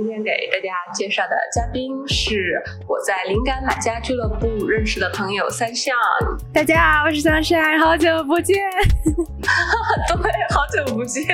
[0.00, 2.58] 今天给大家介绍的嘉宾是
[2.88, 5.94] 我在灵感买家俱乐部认识的朋友三项。
[6.54, 8.56] 大家好，我是三项，好久不见。
[10.08, 11.24] 对，好久不见，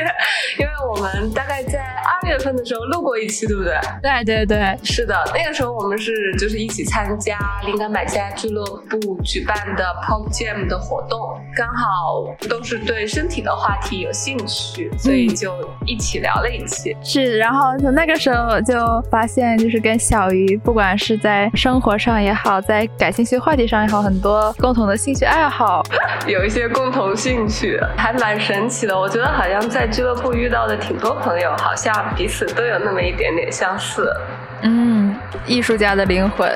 [0.56, 3.76] 因为我们大概在二月份的时候录过一期，对不对？
[4.00, 11.18] 对对对，是的，那个时候我们是就是一起参加灵感买家俱乐部举办的 Pop Jam 的活动，
[11.56, 15.52] 刚好都是对身体的话题有兴趣，所以就
[15.84, 16.96] 一起聊了一期。
[17.02, 18.76] 是，然后从那个时候我就
[19.10, 25.82] 发现，就是跟小鱼，不管是在生活上也好，在感兴趣话题上也好，很多共同的兴趣爱好，
[26.28, 28.96] 有一些共同兴趣，还蛮神奇的。
[28.96, 34.14] 我觉得好像在俱乐部遇到的挺多朋友，好像彼此都有那么一点点相似。
[34.60, 35.05] 嗯，
[35.46, 36.50] 艺术家的灵魂，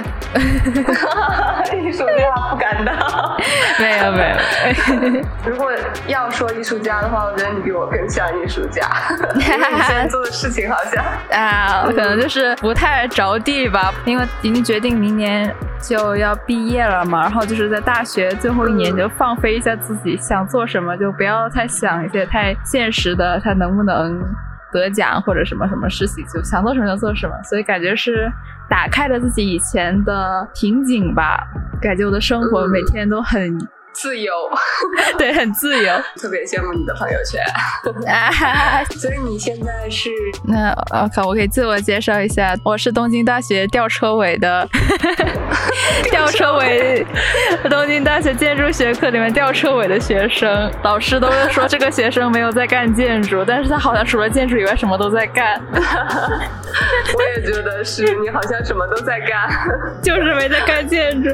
[1.73, 2.97] 艺术家不敢当，
[3.79, 5.25] 没 有没有。
[5.51, 5.71] 如果
[6.07, 8.87] 要说艺术家的话，我觉得你比我更像艺术家。
[9.35, 24.21] 你现在做的事情好像啊，可能就是不太着地吧，因为已经决定明年就要毕业了嘛，然后就是在大学最后一年就放飞一下自己，想做什么就不要太想一些太现实的，他能不能。
[24.73, 28.31] 得奖或者什么什么事情，就想做什么就做什么，所以感觉是
[28.69, 31.47] 打开了自己以前的瓶颈吧，
[31.81, 33.59] 感觉我的生活每天都很。
[33.93, 34.33] 自由，
[35.19, 37.43] 对，很自由，特别羡慕你的朋友圈。
[38.99, 40.11] 所以你现在是
[40.45, 44.69] 那我靠，我可以自我介绍一下，我是东京大学吊车尾的，
[46.11, 47.07] 吊车尾，
[47.69, 50.71] 东京大学建筑学科里面吊车尾的学生。
[50.83, 55.61] 老师都说这个学生没有在干建筑，但是他好像除了建筑以外什么都在干。
[57.15, 59.49] 我也觉得是你好像什么都在干，
[60.03, 61.31] 就是没在干建筑。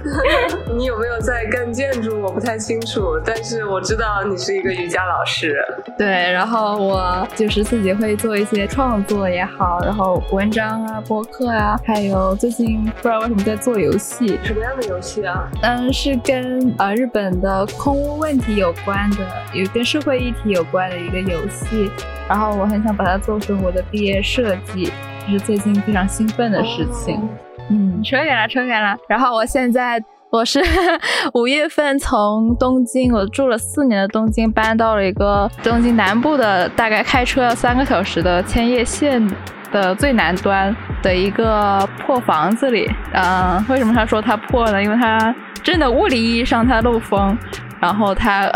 [0.75, 2.20] 你有没有在干建筑？
[2.23, 5.57] 我不太清楚，但是我知道你是一个瑜伽老师。
[5.99, 14.39] 对，然后我就是自己会做一些创作也好，然后文章啊、播客啊，还有最近不知道为什么在做游戏。
[14.42, 15.48] 什么样的游戏啊？
[15.63, 21.91] 嗯，是跟呃日本的空屋问题有关的，有跟社会议题有关的一个游戏。
[22.29, 24.92] 然后我很想把它做成我的毕业设计。
[25.29, 27.29] 是最近非常兴奋的事情，
[27.69, 28.97] 嗯，扯远了，扯远了。
[29.09, 30.01] 然后我现在
[30.31, 30.61] 我是
[31.35, 39.25] 五月份从东京，我住了四年的东京，搬到了一个东京南部的，大概开车要三个小时的千叶县
[39.70, 42.91] 的最南端的一个破房子里。
[43.15, 44.83] 嗯，为什么他说它破呢？
[44.83, 47.39] 因为它真的物理意义上它漏风。
[47.81, 48.51] 然后他，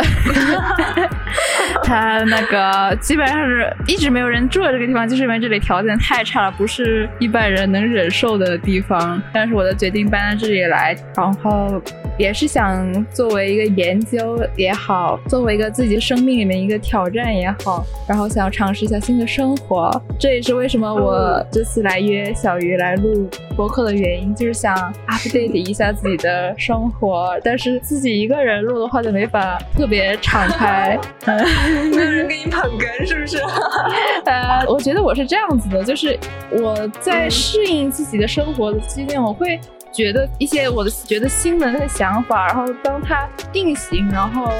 [1.84, 9.20] 他那个基本上是一直没有人住的这个地方，就是因为这里条件太差了，不是一般人能忍受的地方。
[9.32, 11.80] 但是我的决定搬到这里来，然后
[12.20, 19.90] 也是想作为一个研究也好，作为一个自己生命里面一个挑战也好，然后想要尝试一下新的生活。
[20.18, 24.74] 这也是为什么我这次来约小鱼来录播客的原因，就是想
[25.08, 27.38] update 一下自己的生活。
[27.44, 29.10] 但是自己一个人录的话就。
[29.10, 33.38] 没法特别敞开， 没有人给你捧哏，是不是？
[34.24, 36.16] 呃，我觉得我是这样子的，就是
[36.52, 39.58] 我在适应自己的生活的期间，我会
[39.92, 44.50] 觉得一些我的觉得新的那些想法，然后当它定型，然后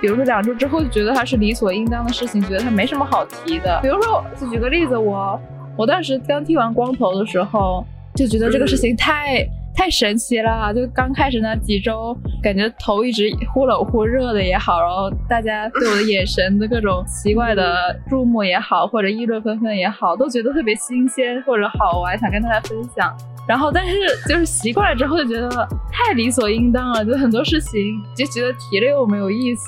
[0.00, 3.78] 比如说两周之后就觉得它是理所应当的事情，觉得它没什么好提的。
[3.82, 5.40] 比如说，就举个例子，我
[5.76, 9.46] 我当时刚剃完光头的时候，就觉得这个事情太。
[9.72, 10.74] 太神奇了！
[10.74, 23.16] 就刚开始那几周，感觉头一直忽冷忽热的也好，然后大家对我的眼神的各种奇怪的注目也好，或者议论纷纷也好，都觉得特别新鲜或者好玩，想跟大家分享。
[23.50, 25.48] 然后，但是就是习惯了之后，就觉得
[25.90, 29.66] 太理所应当了，就很多事情就觉得提了又没有意思。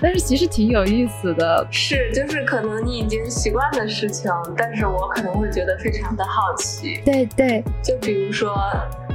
[0.00, 7.02] 但是其实挺有意思的，是就是可能你已经习惯的事情，但是我可能会觉得非常的好奇。
[7.04, 8.56] 对对，就比如说。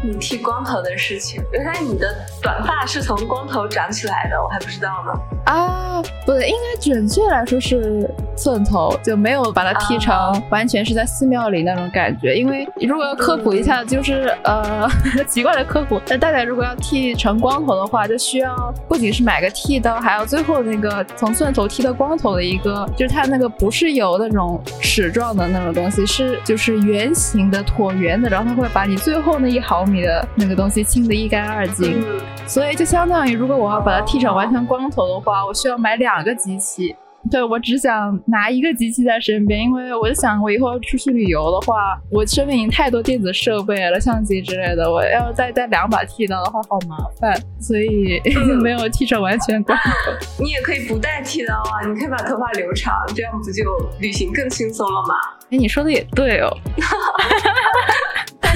[0.03, 5.11] 你剃光头的事情，原来你的短发是从光头长起来的，我还不知道呢。
[5.46, 10.14] 啊，不对，应该准确来说是寸头，就没有把它剃成
[10.49, 12.35] 完全是在寺庙里那种感觉。
[12.35, 14.88] 因为如果要科普一下，就是呃
[15.26, 29.86] 奇怪的科普，那大家如果要剃成光头的话，就需要不仅是买个剃刀，还有最后那个从寸头剃到光头的一个，就是它那个不是有那种齿状的那种东西，是就是圆形的椭圆的，然后它会把你最后那一毫。
[29.87, 32.03] 米的那个东西清的一干二净，
[32.45, 36.95] 所以就相当于如果我要把它剃成完全光头的话，我需要买两个机器，
[37.29, 48.22] 对我只想拿一个机器在身边，因为我就想我以后出去旅游的话，我身边已经太多电子设备了，相机之类的，我要再带两把剃刀的话好麻烦，所以
[48.61, 49.83] 没有剃成完全光头。
[50.43, 53.63] 你也可以不带剃刀啊，你可以把头发留长，这样不就
[53.99, 55.16] 旅行更轻松了吗？
[55.49, 56.57] 哎，你说的也对哦。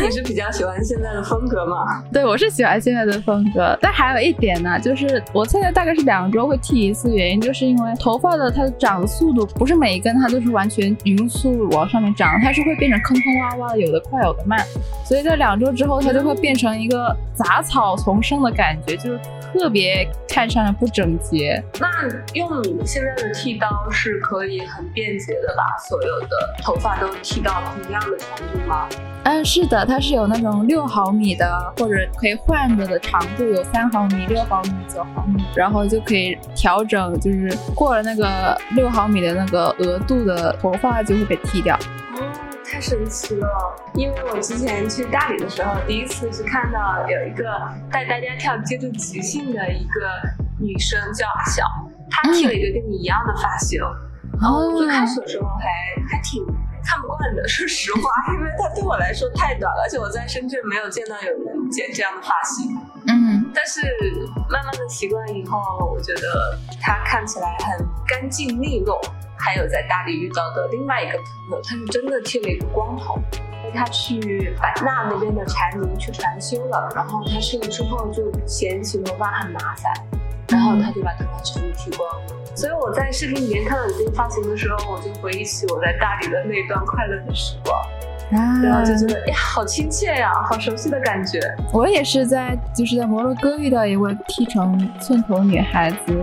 [0.01, 2.03] 你是比较喜欢现在的风格吗？
[2.11, 14.59] 对，我是喜欢现在的风格，但还有一点呢，就是我现在大概是两周会剃一次，原因就是因为头发的它的长的速度不是每一根它都是完全匀速往上面长，它是会变成坑坑洼洼的，有的快有的慢，
[15.05, 19.19] 所以在两周之后它就会变成一个杂草丛生的感觉，就是
[19.53, 21.63] 特别看上去不整洁。
[21.79, 21.87] 那
[22.33, 26.27] 用你现在的剃刀是可以很便捷的把所有的
[26.61, 28.87] 头发都剃到同样的长度吗？
[29.23, 29.85] 嗯，是的。
[29.85, 41.77] 它是有那种六毫米的，或者可以换着的长度，有三毫米、六毫米、九毫米，然后就可以调整，就是过了那个六毫米的那个额度的头发就会被剃掉。
[42.81, 43.75] 神奇了！
[43.93, 47.43] 因为我之前去大理的时候，第一次是看到有一个
[47.91, 50.09] 带大家跳街头即兴的一个
[50.59, 51.63] 女生叫阿晓，
[52.09, 53.79] 她剃了一个跟你一样的发型，
[54.41, 55.67] 然后最开始的时候还
[56.09, 56.43] 还挺。
[56.83, 58.01] 看不惯的，说实话，
[58.33, 62.75] 因为她对我来说太短了，而且我在深圳没有见到有人剪这样的发型。
[63.05, 63.81] 嗯，但是
[64.49, 68.99] 慢慢的习惯以后，我觉得它看起来很干净利落。
[69.43, 73.19] 还有在大理遇到的另外一个朋友，他是真的剃了一个光头，
[73.73, 79.91] 他去版纳那边的禅林去禅修了，然后他去了之后就嫌弃头发很麻烦，
[80.49, 82.55] 然后他就把头发全部剃光了。
[82.55, 87.81] 所以我在视频里面看到你这个发型的时候，我就回忆起我在大理的那段快乐的时光，
[88.61, 91.39] 然后就觉得呀，好亲切呀，好熟悉的感觉。
[91.73, 96.21] 我也是在就是在摩洛哥遇到一位剃成寸头女孩子。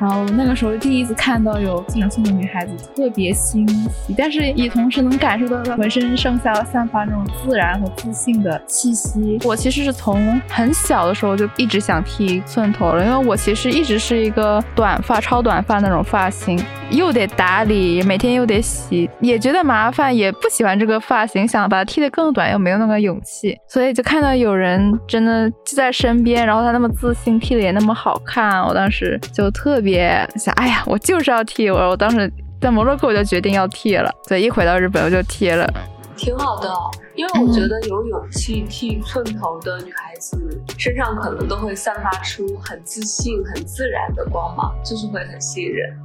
[0.00, 9.38] 然后那个时候第一次看到有这种性的女孩子，特别欣喜，但是也同时能感受到她浑身上下散发那种自然和自信的气息。
[9.44, 29.84] 我其实是从很小的时候就一直想剃寸头了，因为我其实一直是一个短发、超短发那种发型，又得打理，每天又得洗，也觉得麻烦，也不喜欢这个发型，想把它剃得更短，又没有那个勇气，所以就看到有人真的就在身边，然后他那么自信，剃的也那么好看，我当时就特。
[29.84, 29.93] 别
[30.36, 31.78] 想，哎呀，我就是要剃我。
[31.78, 32.30] 我当时
[32.60, 35.68] 在摩洛哥我就决定要剃了，所以一回到日本我就剃了。
[36.16, 36.72] 挺好的，
[37.16, 40.38] 因为我觉得有勇气剃寸头的女孩子
[40.78, 45.98] 身上可能都会散发出很自信、很自然的光芒，就是会很吸引人。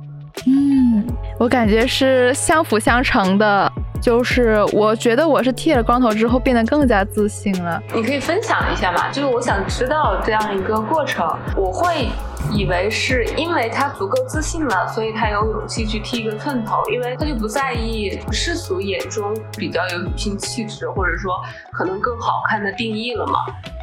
[0.47, 1.05] 嗯，
[1.37, 3.71] 我感觉是相辅相成的。
[4.01, 7.81] 就是我觉得我是剃了光头之后变得更加自信了。
[7.93, 9.09] 你可以分享一下吗？
[9.11, 11.27] 就是我想知道这样一个过程。
[11.55, 12.09] 我会
[12.51, 21.33] 以为是因为他足够自信了，所以他有勇气去剃一个寸头，因为他就不在意世俗眼中比较有女性气质或者说
[21.71, 23.39] 可能更好看的定义了嘛？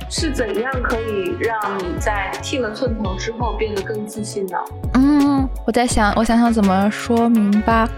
[0.08, 4.56] 是怎样可以让你在剃了寸头之后变得更自信呢？
[4.94, 7.88] 嗯，我在想，我想想怎么说明吧。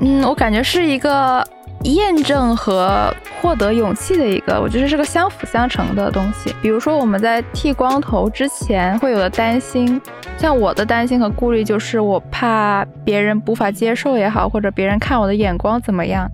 [0.00, 1.46] 嗯，我感觉是一个
[1.84, 6.54] 验证和获得勇气的一个，我觉得是个相辅相成的东西。
[6.62, 10.00] 比如说我们在剃光头之前会有的担心，
[10.38, 16.26] 像我的担心和顾虑就是我怕别人无法接受也好，或者别人看我的眼光怎么样。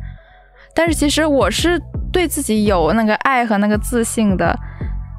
[0.73, 1.81] 但是其实我是
[2.13, 4.57] 对自己有那个爱和那个自信的，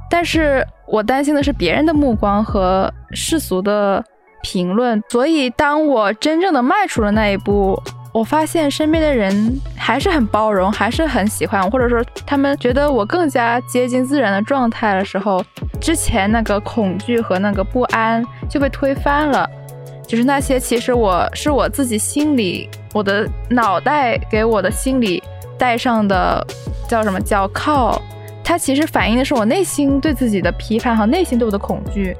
[0.09, 4.01] 但是我担心的是别人的目光和世俗的
[4.41, 5.01] 评论。
[5.09, 7.77] 所以当我真正的迈出了那一步。
[8.17, 15.43] 我发现身边的人还是很包容，还是很喜欢我，或者说他们觉得我更加接近自然的状态的时候，
[15.79, 19.47] 之前那个恐惧和那个不安就被推翻了。
[20.07, 25.21] 就是那些其实我是我自己心里，我的脑袋给我的心里
[25.55, 26.43] 带上的
[26.87, 28.01] 叫什么叫靠，
[28.43, 32.17] 它其实反映的是我内心对自己的批判和内心对我的恐惧。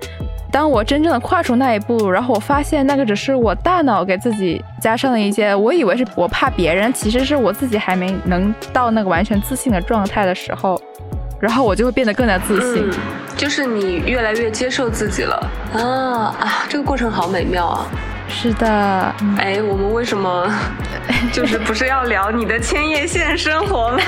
[0.51, 10.82] 当我真正的跨出那一步，然后我发现那个只是我大脑给自己加上了一些，我以为是我怕别人，其实是我自己还没能到那个完全自信的状态的时候，
[11.39, 12.89] 然后我就会变得更加自信，
[13.36, 16.66] 就是你越来越接受自己了啊啊！
[16.70, 17.86] 这个过程好美妙啊。
[18.30, 18.68] 是的，
[19.38, 20.50] 哎，我们为什么
[21.32, 23.98] 就是不是要聊你的千叶县生活吗？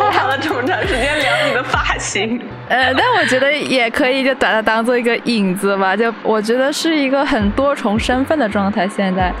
[0.00, 5.96] 我花了这么长时间聊你的发型， 呃，但我觉得也可以就把它当做一个影子吧。
[5.96, 8.86] 就我觉得是一个很多重身份的状态。
[8.88, 9.32] 现在，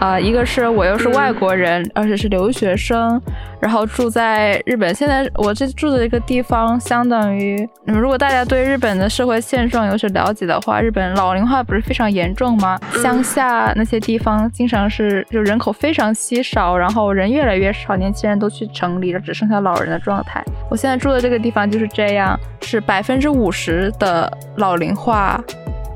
[0.00, 3.20] 啊，一个是我又是外国人，而且是留学生，
[3.60, 4.94] 然后住在日本。
[4.94, 12.80] 现在我这住的这个地方，相当于你们如果大家对日本的社会现状有所了解的话，日本老龄化不是非常严重吗？
[13.02, 20.42] 乡下那些地方经常是就人口非常稀少，然后人越来越少，年轻人都去城里了，只剩下老人的状态。
[20.70, 25.38] 我现在住的这个地方就是这样，是百分之五十的老龄化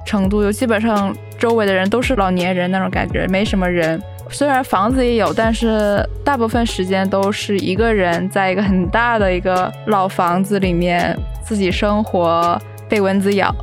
[0.05, 1.11] 程度，就基本上
[1.45, 4.03] 周围的人都是老年人那种感觉，没什么人。
[4.31, 13.55] 虽然房子也有，但是大部分时间都是一个人在一个很大的一个老房子里面自己生活，被蚊子咬。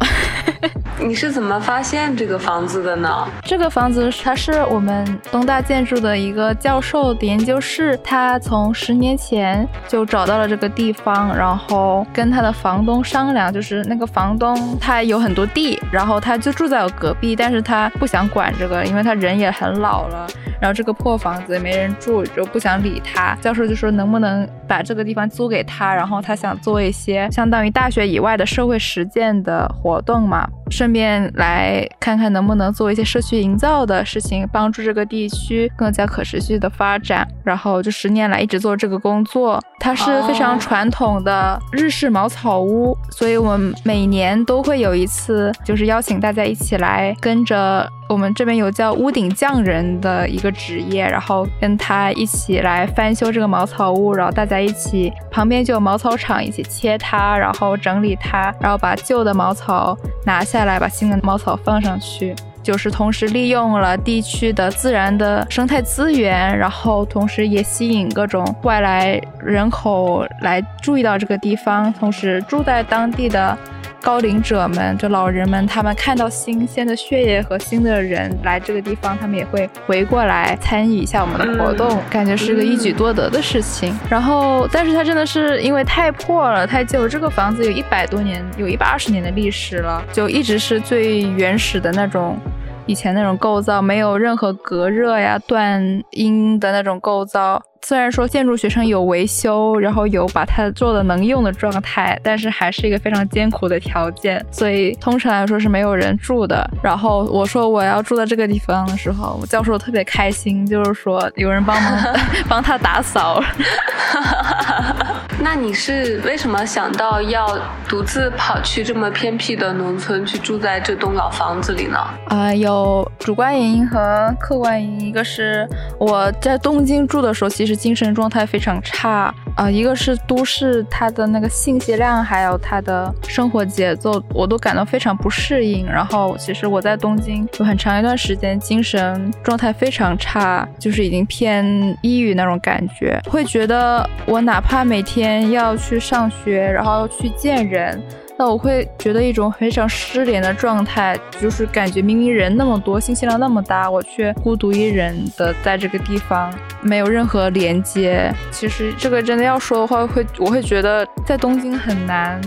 [1.03, 3.27] 你是怎么发现这个房子的呢？
[3.41, 20.27] 这个房子它是我们东大建筑的一个教授的研究室，他从十年前就找到了这个地方，然后跟他的房东商量，就是那个房东他有很多地，然后他就住在我隔壁，但是他不想管这个，因为他人也很老了，
[20.59, 23.35] 然后这个破房子也没人住，就不想理他。
[23.41, 30.47] 教授就说能不能把这个地方租给他，然后他想做一些相当于大学以外的社会实践的活动嘛。
[30.69, 37.27] 顺便来看看能不能做一些社区营造的事情，帮助这个地区更加可持续的发展。
[37.43, 47.87] 然后就十年来一直做这个工作，它是非常传统的日式茅草屋，所以我们每年都会有一次，就是邀请大家一起来跟着。
[48.11, 73.57] 我们这边有叫屋顶匠人的一个职业，然后跟他一起来翻修这个茅草屋，然后大家一起旁边就有茅草厂，一起切它，然后整理它，然后把旧的茅草拿下来，把新的茅草放上去，就是同时利用了地区的自然的生态资源，然后同时也吸引各种外来人口来注意到这个地方，同时住在当地的。
[74.01, 83.95] 高龄者们，就老人们，他们看到新鲜的血液和新的人来这个地方，他们也会回过来参与一下我们的活动，感觉是个一举多得的事情。
[84.09, 92.37] 然后，但是它真的是因为太破了、太旧，这个房子有一百多年，有一百二十年的历史了，就一直是最原始的那种。
[92.85, 97.61] 以前那种构造没有任何隔热呀、断音的那种构造。
[97.83, 106.69] 虽然说建筑学生有维修，然后有把它做的能用的状态，但是还是一个非常艰苦的条件，所以通常来说是没有人住的。
[106.83, 111.97] 然后我说我要住在这个地方的时候，教授特别开心，就是说有人帮忙
[112.47, 113.41] 帮他打扫。
[115.43, 117.57] 那你是为什么想到要
[117.89, 121.97] 独自跑去这么偏僻的农村去住在这栋老房子里呢？
[122.27, 125.01] 啊，有主观原因和客观原因。
[125.07, 125.67] 一个是
[125.97, 129.69] 我在东京住的时候，其实精神状态非常差啊。
[129.69, 135.87] 一个是都市它的那个信息量，还有它的生活节奏，我都感到非常不适应。
[135.87, 141.65] 然后其实我在东京有很长一段时间精神状态非常差，就是已经偏
[142.03, 145.30] 抑郁那种感觉，会觉得我哪怕每天。
[145.51, 148.01] 要去上学，然后要去见人，
[148.37, 158.33] 那我会觉得一种非常失联的状态，就是感觉明明人那么多，信息量那么大，我却孤独一人的在这个地方，没有任何连接。
[158.51, 162.41] 其实这个真的要说的话，会我会觉得在东京很难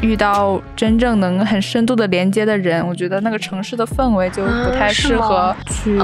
[0.00, 2.86] 遇到真正能很深度的连接的人。
[2.86, 5.98] 我觉得那个城市的氛围就不太适合去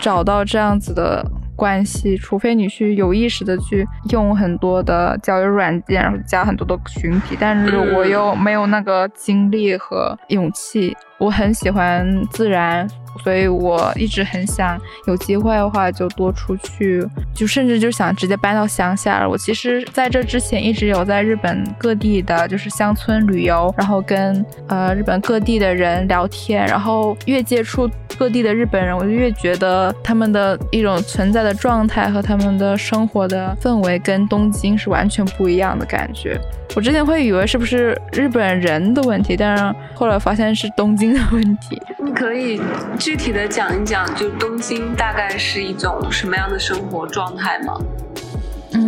[0.00, 1.24] 找到这样子的。
[1.60, 10.96] 关系，除非你去有意识的去用很多的交友软件，然后加很多的群体，但是我又没有那个精力和勇气。
[11.20, 12.88] 我很喜欢自然。
[13.24, 19.28] 所以我一直很想有机会的话就多出去，就甚至就想直接搬到乡下了。
[19.28, 36.40] 我其实在这之前一直有在日本各地的就是乡村旅游，然后跟呃日本各地的人聊天，然后越接触各地的日本人，我就越觉得他们的一种存在的状态和他们的生活的氛围跟东京是完全不一样的感觉。
[36.76, 41.80] 我之前会以为是不是日本人的问题，但是后来发现是东京的问题。
[41.98, 42.60] 你可以
[42.98, 47.74] 具体的讲一讲，就东京大概是一种什么样的生活状态吗？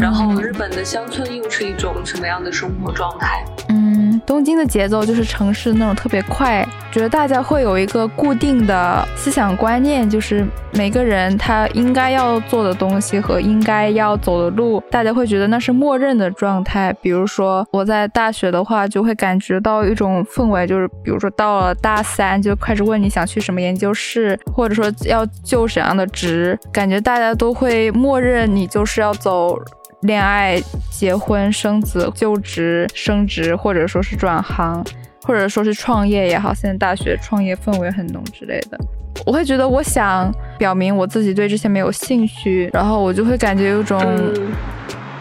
[0.01, 3.45] 然后日本的乡村又是一种什么样的生活状态？
[3.69, 16.93] 嗯东京的节奏就是城市那种特别快，觉得大家会有一个固定的思想观念，就是每个人他应该要做的东西和应该要走的路，大家会觉得那是默认的状态。
[17.03, 29.59] 比如说我在大学的话，就会感觉到一种氛围，就是比如说到了大三就开始问你想去什么研究室，或者说要就什么样的职，感觉大家都会默认你就是要走。
[30.03, 34.85] 恋爱、结婚、生子、就职、升职，或者说是转行，
[35.23, 38.79] 或者说是创业也好，现在大学创业氛围很浓之类的，
[39.25, 44.01] 我会觉得我想表明我自己对这些没有兴趣，然后我就会感觉有种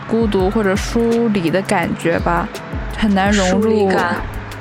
[0.08, 2.50] 孤独或者疏离的感觉吧，
[2.98, 3.88] 很难融入，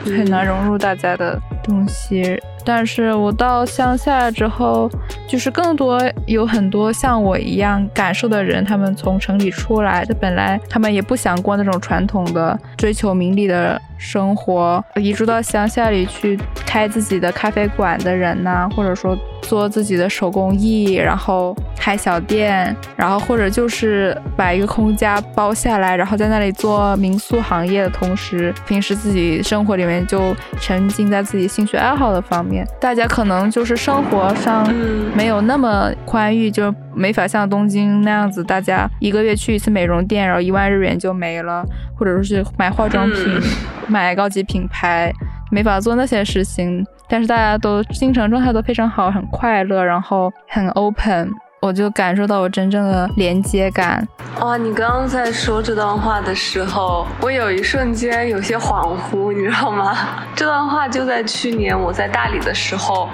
[0.04, 2.40] 很难融入大家的东西。
[2.62, 4.88] 但是我到乡下之后，
[5.26, 19.16] 就是更多有很多像我一样感受的人，他们从城里出来，他本来他们也不想过那种传统的追求名利的生活，移住到乡下里去开自己的咖啡馆的人呐，或者说。
[19.42, 32.66] 做自己的手工艺，然后开小店，然后或者就是把一个空家包下来，然后在那里做民宿行业的同时，平时自己生活里面就沉浸在自己兴趣爱好的方面。
[32.80, 34.66] 大家可能就是生活上
[35.14, 41.64] 没有那么宽裕，就没法像东京那样子，大家一个月去一次美容店，然后一万日元就没了，
[41.98, 43.40] 或者说是买化妆品、
[43.88, 45.12] 买高级品牌，
[45.50, 46.86] 没法做那些事情。
[47.08, 51.28] 但是大家都精神状态都非常好，很快乐，然后很 open，
[51.60, 54.06] 我就感受到我真正的连接感。
[54.40, 59.94] 哇，你刚刚在说这段话的时候，我有一瞬间有些恍惚，你知道吗？
[60.34, 63.10] 这段话就在去年我在大理的时候，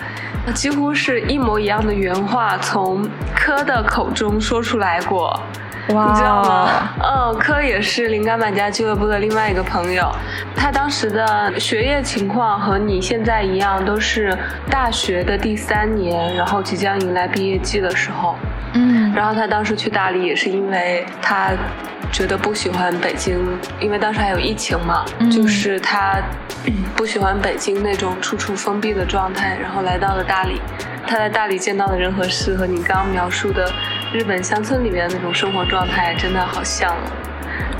[0.55, 5.39] 几乎是一模一样的原话从柯的口中说出来过。
[5.89, 6.69] 你知道吗？
[7.01, 10.11] 嗯，柯也是灵感买家俱乐部的另外一个朋友，
[10.55, 14.37] 他当时的学业情况和你现在一样，都是
[14.69, 18.37] 大学的第三年，然后即将迎来毕业季的时候。
[18.75, 21.53] 嗯，然后他当时去大理也是因为他
[22.13, 23.39] 觉得不喜欢北京，
[23.81, 26.21] 因为当时还有疫情嘛，就是他
[26.97, 30.61] 不喜欢北京那种处处封闭的状态，然后来到了大理。
[31.07, 33.71] 他在大理见到的人和事和你刚刚描述的。
[34.13, 36.97] 日本乡村里面的那种生活状态真的好像，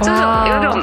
[0.01, 0.83] 就是有种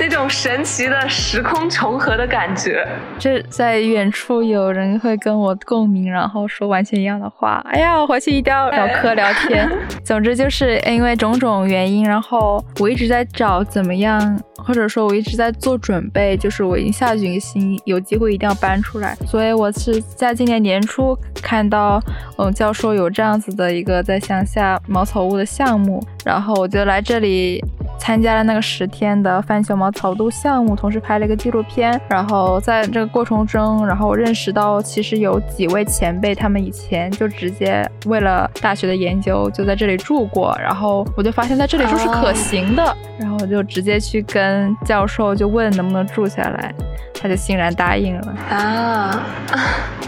[0.00, 2.86] 那种神奇的时空重合的感觉。
[3.18, 7.60] 这在远处有人会跟我共鸣，然后说完全一样的话。
[7.70, 9.68] 哎呀，我回去一定要找科聊天。
[10.04, 14.38] 总之就是因为种种原因，然后我一直在找怎么样。
[14.60, 19.14] 或者说，我一直在做准备，就是我已经下决心，有机会一定要搬出来。
[19.24, 22.02] 所以我是在今年年初看到，
[22.36, 27.64] 嗯，教授有这样子的一个在乡下茅草屋的项目，然后我就来这里。
[27.98, 32.00] 参加了那个十天的翻小毛草都项目，同时拍了一个纪录片。
[32.08, 40.56] 然后在这个过程中，然后我认识到，其实有几位前辈，他们以前就直接为了大学的研究就在这里住过。
[40.60, 42.96] 然后我就发现在这里住是可行的。
[43.18, 46.72] 然后我就直接去跟教授就问能不能住下来，
[47.20, 48.34] 他就欣然答应了。
[48.50, 49.22] 啊，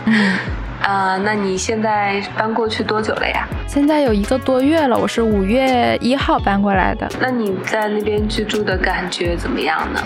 [0.07, 0.39] 嗯。
[0.83, 3.47] 啊，那你现在搬过去多久了呀？
[3.67, 7.09] 现在有一个多月了，我是五月一号搬过来的。
[7.21, 10.01] 那你在那边居住的感觉怎么样呢？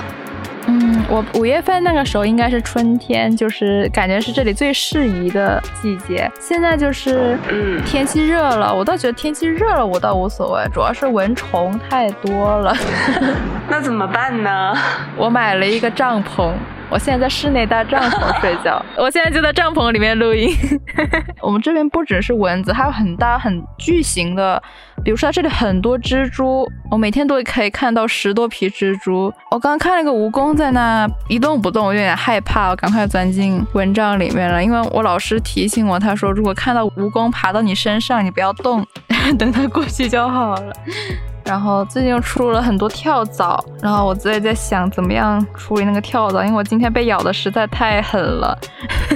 [0.66, 6.30] 嗯，我五月份那个时候应该是春天，就是感觉是这里最适宜的季节。
[6.40, 12.74] 现在就是嗯，天气热了，我倒觉得天气热了我倒无所谓，主要是蚊虫太多了。
[13.68, 14.74] 那怎么办呢？
[15.16, 16.50] 我买了一个帐篷。
[16.94, 20.48] 我现在在室内搭帐篷 睡觉，我现在就在帐篷里面录音。
[21.42, 24.62] 我们这边不只是蚊子，还有很大很巨型的，
[25.04, 29.24] 比如说这里很多蜘蛛，我每天都可以看到十多匹蜘蛛。
[29.50, 34.62] 我刚刚看了一个蜈蚣在那一动不动，我有点害怕，我赶快钻进蚊帐里面了。
[34.62, 38.86] 因为我老师提醒我，他说如果看到蜈蚣爬到你身上，你不要动，
[39.36, 40.72] 等它过去就好了。
[41.44, 48.58] 然后最近又出了很多跳蚤，然后我自己在想怎么样处理那个跳蚤，因为我今天被咬的实在太狠了。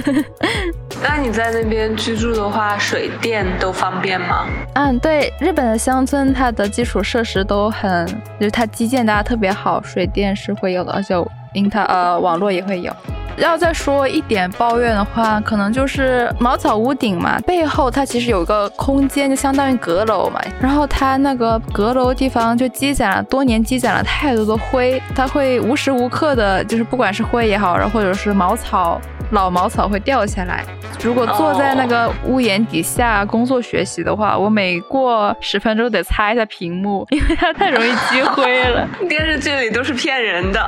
[1.01, 4.45] 那你在那边居住的话，水电都方便吗？
[4.75, 8.05] 嗯，对，日本的乡村它的基础设施都很，
[8.39, 11.15] 就是它基建搭的特别好，水电是会有的，而且
[11.53, 12.93] 因它呃网络也会有。
[13.39, 20.39] 要再说一点抱怨的话，可能就是茅草屋顶嘛，背后它其实有个空间，就相当于阁楼嘛。
[20.61, 28.99] 然后它那个阁楼地方就积攒了多年，积攒了太多的灰，它会无时无刻的，就是不管是灰也好，然后或者是茅草。
[29.31, 30.65] 老茅草会掉下来。
[31.03, 38.87] 如果坐在那个屋檐底下工作学习的话，我每过十分钟得擦一下屏幕，因为它太容易积灰了。
[39.07, 40.67] 电视剧里都是骗人的。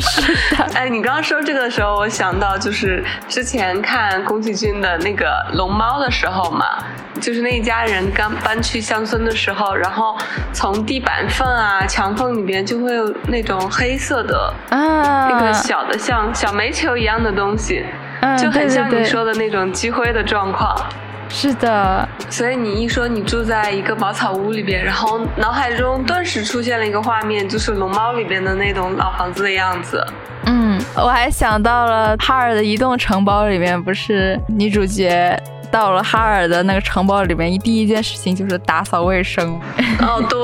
[0.00, 0.64] 是的。
[0.74, 6.66] 哎，你刚刚说这个的时候，我想到就是之前看宫崎骏的那个《龙猫》的时候嘛，
[7.20, 10.18] 就是那一家人刚搬去乡村的时候，然后
[10.52, 17.84] 从地板缝啊、墙缝里边就会有那种黑色的啊，那个小的像小煤球一样的东西。
[18.36, 20.76] 就很像你说的那种积灰的状况，
[21.28, 22.08] 是的。
[22.30, 30.04] 所以你一说你住在一个茅草屋里边，然后脑海中顿时出现了一个画面，就是龙猫里边的那种老房子的样子。
[30.46, 30.68] 嗯。
[30.68, 35.40] 嗯，我还想到了哈尔的移动城堡里面，不是女主角。
[35.70, 39.60] 到了哈尔的那个城堡里面，第一件事情就是打扫卫生。
[40.00, 40.38] 哦，对，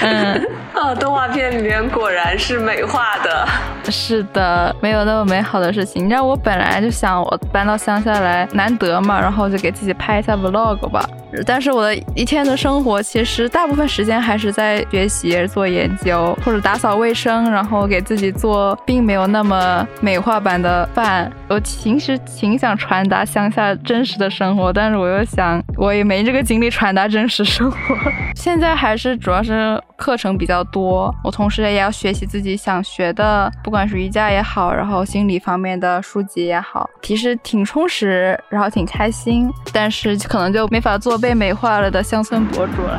[0.00, 3.46] 嗯，啊， 动画片里面果然是美化的。
[3.90, 6.04] 是的，没有那么美好的事情。
[6.04, 11.04] 你知道，我本来就想我搬到乡下来，难得嘛，然后就给自己拍一下 vlog 吧。
[11.46, 21.30] 但是我的一天的生活，其实大部分时间还是在学习、做研究或者打扫卫生，然后给自己做并没有那么美化版的饭。
[21.48, 27.76] 我其实挺想传达乡下真实的生活，但是我又想，我也没这个精力传达真实生活。
[28.34, 41.20] 现在还是主要是课程比较多，我同时也要学习自己想学的，不管是瑜伽也好，然后心理方面的书籍也好，其实挺充实，然后挺开心，但是可能就没法做。
[41.20, 42.98] 被美化了的乡村博主了。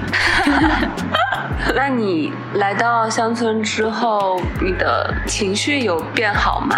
[1.76, 6.76] 那你来到乡村之后，你的情绪有变好吗？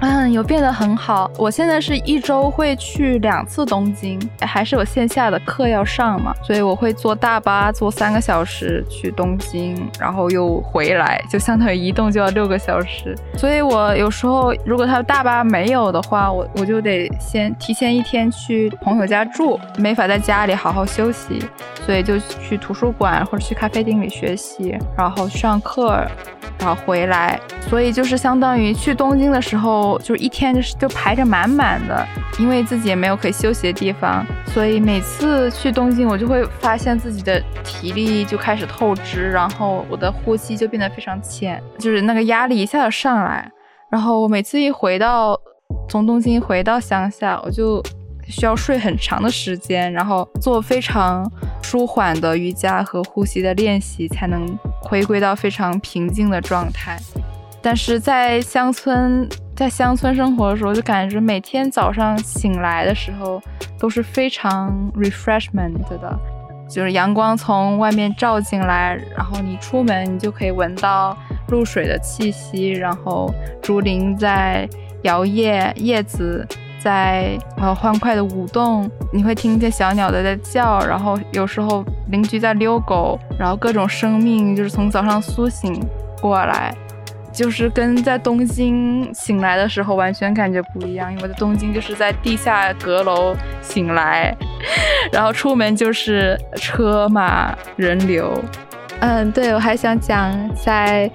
[0.00, 1.28] 嗯，有变得很好。
[1.36, 13.16] 我现在是一周会去两次东京，还是有线下的课要上嘛，所以我会坐大巴坐三个小时去东京，然后又回来，就相当于移动就要六个小时。
[13.36, 21.42] 所以我有时候如果他大巴没有的话，我我就得先提前一天去朋友家住，没法在家里好好休息，
[21.84, 26.06] 所以就去图书馆或者去咖啡厅里学习，然后上课。
[26.60, 27.38] 然后回来，
[27.70, 32.04] 所以就是相当于去东京的时候，就一天就是就排着满满的，
[32.40, 43.48] 因为自己也没有可以休息的地方，所以每次去东京，我就会发现自己的体力就开始透支，然后我的呼吸就变得非常浅，就是那个压力一下子上来，
[43.88, 45.38] 然后我每次一回到
[45.88, 47.80] 从东京回到乡下，我就。
[48.30, 51.26] 需要睡很长的时间，然后做非常
[51.62, 54.46] 舒缓的瑜伽和呼吸的练习，才能
[54.82, 56.98] 回归到非常平静的状态。
[57.62, 59.26] 但是在乡村，
[59.58, 63.42] 在乡村生活的时候，就感觉每天早上醒来的时候
[63.76, 66.16] 都是非常 refreshment 的，
[66.70, 71.16] 就是阳光从外面照进来，然后你出门你就可以闻到
[71.48, 74.68] 露水的气息，然后竹林在
[75.02, 76.46] 摇曳，叶子。
[76.80, 85.84] 在呃欢快的舞动，你会听见小鸟的在叫，然后有时候邻居在遛狗，然后各种生命就是从早上苏醒
[86.20, 86.72] 过来，
[87.38, 91.12] 就是跟在东京醒来的时候完全感觉不一样。
[91.12, 94.36] 因为在东京就是在地下阁楼醒来，
[95.12, 98.42] 然后出门就是车马人流。
[98.98, 101.08] 嗯，对，我还想讲在。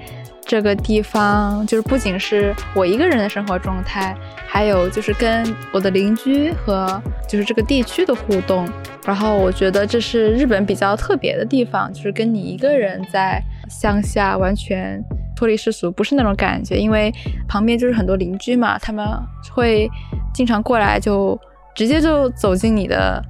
[0.46, 4.14] 这个地方就是不仅是我一个人的生活状态，
[4.46, 8.68] 还有就是跟我的邻居和就是这个地区的互动。
[9.06, 15.02] 然后我觉得这是日本比较特别的地方，就是跟你一个人在乡下完全
[15.36, 17.14] 脱离世俗，不是那种感觉，因为
[17.48, 19.08] 旁边就是很多邻居嘛，他们
[19.52, 19.90] 会
[20.34, 21.40] 经常过来，就
[21.76, 23.24] 直接就走进你的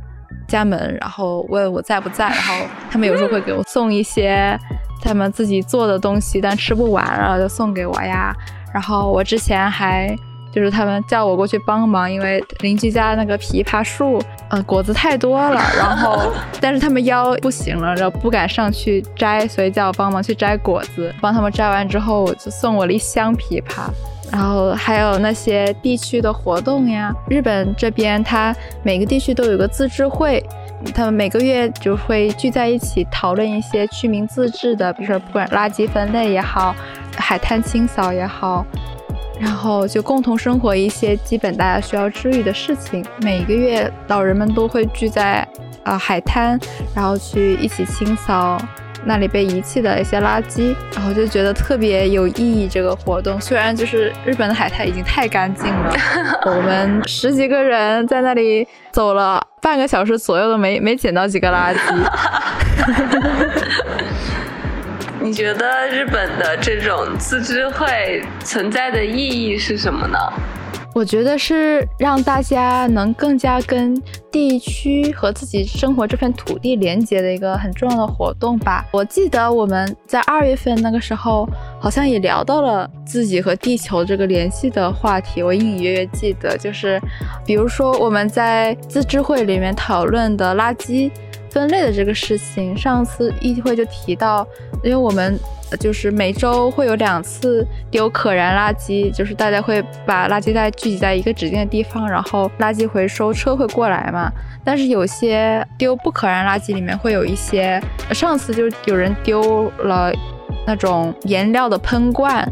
[0.48, 4.58] 家门，然后问我在不在，然后他们有时候会给我送一些。
[5.06, 8.34] 他们自己做的东西，但吃不完了就送给我呀。
[8.74, 10.16] 然后我之前还
[10.50, 15.62] 就是他们叫我过去帮忙，因为邻居家那个枇杷树，呃，果子太多了。
[15.78, 21.14] 然后 但是他们腰不行了，然后不敢上去摘，所以叫我帮忙去摘果子。
[21.22, 23.90] 帮他们摘完之后，就送我了一箱枇杷。
[24.32, 30.44] 然后还有那些地区的活动呀，日本这边它每个地区都有个自治会。
[30.94, 36.76] 他们每个月就会聚在一起讨论一些居民自治的，比如说不管垃圾分类也好，
[37.16, 38.66] 海滩清扫也好，
[39.40, 43.06] 然后就共同生活一些基本大家需要治愈的事情。
[43.22, 45.48] 每个月老人们都会聚在
[45.84, 46.60] 啊海滩，
[46.96, 48.58] 然后去一起清扫。
[49.06, 52.70] 那里被遗弃的一些垃圾，然后就觉得特别有意义。
[52.72, 55.94] 这个活动虽然就是日本的海滩已经太干净了，
[56.48, 61.78] 我们十几个人在那里走了半个小时左右都没没捡到几个垃圾。
[65.24, 70.20] 你觉得日本的这种自治会存在的意义是什么呢？
[70.94, 73.96] 我觉得是让大家能更加跟
[74.30, 78.86] 地区和自己生活这片土地连接的一个很重要的活动吧。
[78.92, 81.48] 我记得我们在二月份那个时候，
[81.80, 85.42] 好像也聊到了自己和地球这个联系的话题。
[85.42, 87.02] 我隐隐约约记得，就是
[87.46, 91.10] 比如说我们在自治会里面讨论的垃圾
[91.54, 94.46] 分类的这个事情，上次议会就提到，
[94.84, 95.40] 因为我们。
[95.80, 104.32] 就是每周会有两次丢可燃垃圾，就是大家会把垃圾袋聚集在一个指定的地方，然后垃圾回收车会过来嘛。
[104.64, 110.14] 但是有些丢不可燃垃圾里面会有一些，上次就有人丢了
[110.68, 112.48] 那种颜料的喷罐。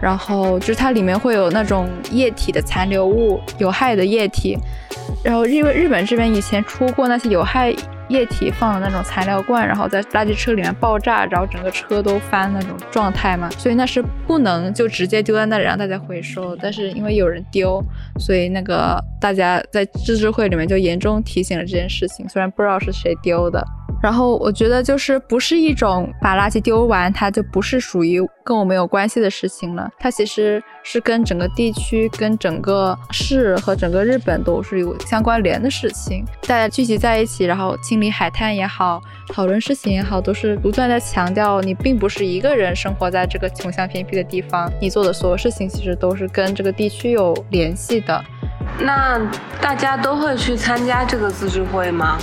[0.00, 4.56] 然后就是它里面会有那种液体的残留物，有害的液体。
[5.24, 7.74] 然后因为日本这边以前出过那些有害
[8.12, 16.54] 液体放的那种材料罐，然后在垃圾车里面爆炸，然后整个车都翻那种状态嘛，所以那是不能就直接丢在那里让大家回收。
[16.56, 17.82] 但是因为有人丢，
[18.18, 23.64] 所以那个大家在自治会里面就严重提醒了这件事情，虽然不知道是谁丢的。
[24.02, 29.88] 然后我觉得就是不是一种把垃圾丢完，它就不是属于跟我没有关系的事情了。
[29.98, 36.24] 它其实是跟整个地区、跟整个市和整个日本都是有相关联的事情。
[36.48, 48.20] 大家聚集在一起，然后清理海滩也好，讨论事情也好，都是不断在强调你并不是一个人生活在这个穷乡僻僻的地方，你做的所有事情其实都是跟这个地区有联系的。
[48.80, 49.20] 那
[49.60, 52.18] 大家都会去参加这个自治会吗？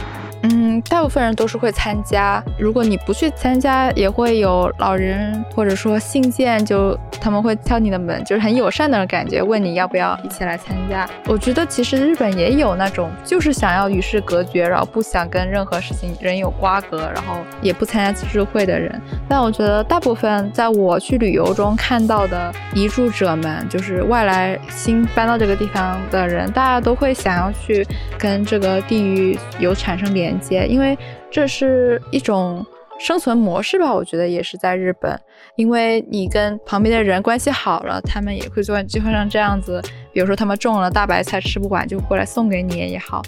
[0.82, 2.44] 大部分人都是会参加。
[2.58, 11.10] 如果你不去参加，也会有老人或者说信件，就他们会敲你的门，就是很友善的感觉，问你要不要一起来参加。
[11.26, 19.02] 我觉得其实日本也有那种就是想要与世隔绝，然后不想跟任何事情人有瓜葛，然后也不参加自治会的人。
[19.30, 27.88] 但我觉得大部分在我去旅游中看到的移住者们，就是外来新搬到这个地方的人，大家都会想要去
[28.18, 30.10] 跟这个地域有产生。
[30.10, 30.98] 连接，因为
[31.32, 32.66] 这是一种
[33.00, 35.20] 生存模式吧，我觉得也是在日本，
[35.56, 39.82] 因为你跟旁边的人关系好了，他们也会做，就会像这样子，
[40.14, 43.22] 比如说他们种了大白菜吃不完，就过来送给你也好。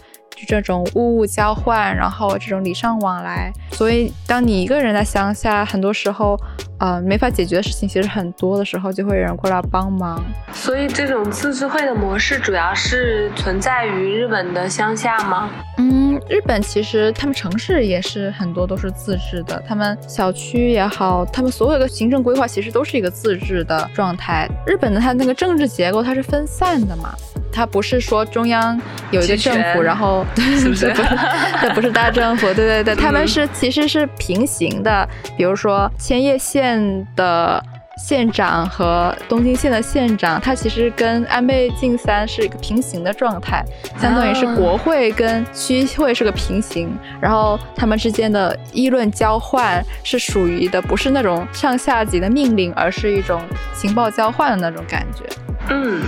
[0.45, 6.37] 就这种物物交换，然后这种礼尚往来，所以当你一个人在乡下，很多时候，
[6.79, 10.23] 呃，没法解决的事情其实很多的时候，就会有人过来帮忙。
[10.53, 15.49] 所以这种自治会的模式主要是存在于日本的乡下吗？
[15.77, 24.47] 嗯，日本其实他们城市也是很多都是自治的，他们小区也好，他们所有的行政规划其实都是一个自治的状态。
[24.65, 27.13] 日本的它那个政治结构它是分散的嘛。
[27.51, 28.79] 它不是说中央
[29.11, 30.91] 有一个政府，然后 是不是？
[30.93, 35.07] 它不是大政府， 对对对，他们是其实是平行的。
[35.37, 37.63] 比如说千叶县的
[37.97, 43.63] 县长和东京县的县长，他其实跟安倍晋三是一个平行的状态，
[43.99, 46.89] 相当于是国会跟区会是个平行，
[47.21, 53.41] 然后他们之间的议论交换是属于的，不是那种上下级的命令，而是一种
[53.75, 55.23] 情报交换的那种感觉。
[55.69, 56.01] 嗯。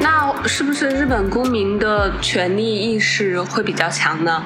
[0.00, 4.42] 那是不是日本公民的权利意识会比较强呢？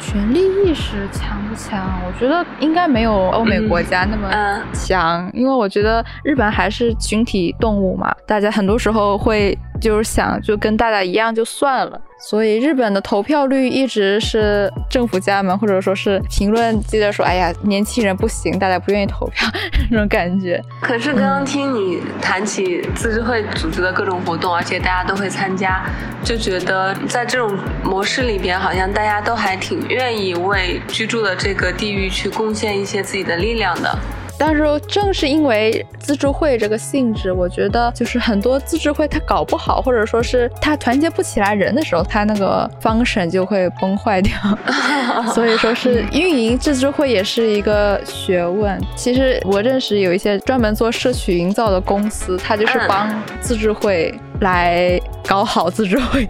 [0.00, 1.80] 权利意识强不强？
[2.06, 4.28] 我觉得应该没有欧美国家那么
[4.72, 9.56] 强，因为我觉得日本还是群体动物嘛，大家很多时候会。
[9.80, 19.48] 就是想就跟大家一样就算了，所以日本的投票率一直是政府家门或者说是评论记得说，哎呀，年轻人不行，大家不愿意投票
[19.90, 20.62] 那种感觉。
[20.80, 25.84] 可是刚刚听你谈起自治会组织的各种活动，而且大家都会参加，
[26.22, 33.98] 就觉得在这种模式里边，好像大家都还挺愿意为居住的这个地域去贡献一些自己的力量的。
[34.38, 44.34] 但是正是因为自治会这个性质，我觉得就是很多自治会它搞不好，或者说是它团结不起来人的时候，它那个方审就会崩坏掉。
[45.32, 48.80] 所以说是运营自治会也是一个学问。
[48.96, 53.08] 其实我认识有一些专门做社区营造的公司，它就是帮
[53.40, 56.28] 自治会来搞好自治会。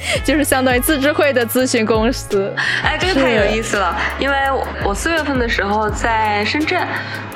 [0.24, 3.96] 就是相当于自治会的咨询公司，哎，这个太有意思了。
[4.18, 4.36] 因为
[4.84, 6.86] 我四月份的时候在深圳，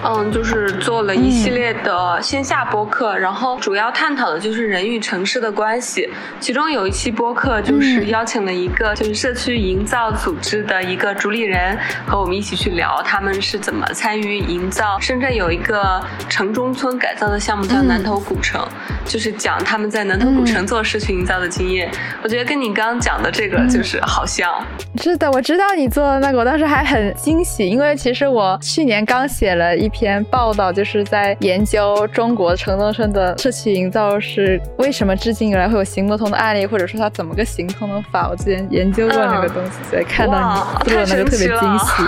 [0.02, 6.08] 嗯，就是做了一系列的线下播客，然后主要探讨的就是人与城市的关系。
[6.40, 14.98] 其中有一期播客就是邀请了一个就是社区营造组织的一个主理人和我们一起去聊，他们是怎么参与营造。
[15.00, 18.66] 深圳有一个城中村改造的项目叫南头古城，
[19.04, 21.90] 就是讲他们在南头古城做社区营造的经验。
[22.22, 24.64] 我觉得跟跟你刚刚讲的这个就是好像
[25.02, 38.28] 是的，我知道你做的那个，我当时还很惊喜，因为其实我去年刚写了一篇报道，就是在研究中国城中村的社区营造是为什么至今以来会有行不通的案例，或者说它怎么个行通的法。
[38.30, 42.02] 我之前研究过那个东西，所以看到你做的那个特别惊喜。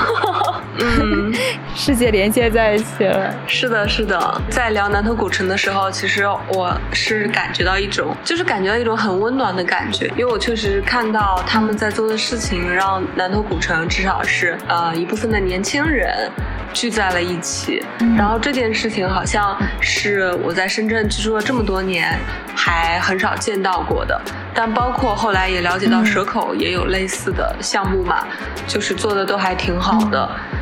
[0.79, 1.33] 嗯，
[1.75, 3.35] 世界连接在一起了。
[3.47, 10.36] 是的，是的，在聊南头古城的时候，其实我是感觉到一种，就是感觉到一种很温暖的感觉，因为我。
[10.37, 16.31] 我确实看到他们在做的事情，让南头古城至少是呃一部分的年轻人
[16.75, 17.83] 聚在了一起。
[18.18, 22.18] 然后这件事情好像是我在深圳居住了这么多年
[22.55, 24.20] 还很少见到过的。
[24.53, 28.27] 但包括后来也了解到蛇口也有类似的项目嘛，
[28.66, 30.31] 就是做的都还挺好的。
[30.53, 30.59] 嗯，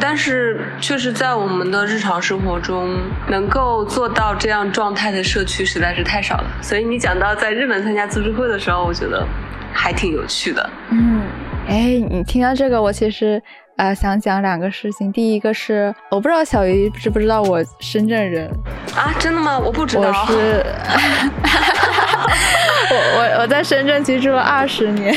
[0.00, 2.96] 但是确实在我们的日常生活中，
[3.28, 6.44] 能够做到这样状态的社区实在是太少了。
[6.62, 9.26] 所以你讲到在日本参加自治会的时候，我觉得
[9.72, 10.70] 还挺有趣的。
[10.90, 11.22] 嗯，
[11.68, 13.42] 哎，你听到这个，我其实。
[13.78, 15.12] 呃，想讲两个事情。
[15.12, 18.50] 第一个是，我不知道小鱼知不知道我深圳人
[18.96, 19.14] 啊？
[19.20, 19.56] 真的吗？
[19.56, 20.10] 我不知道。
[20.26, 20.64] 我是，
[22.90, 25.16] 我我我在深圳居住了二十年。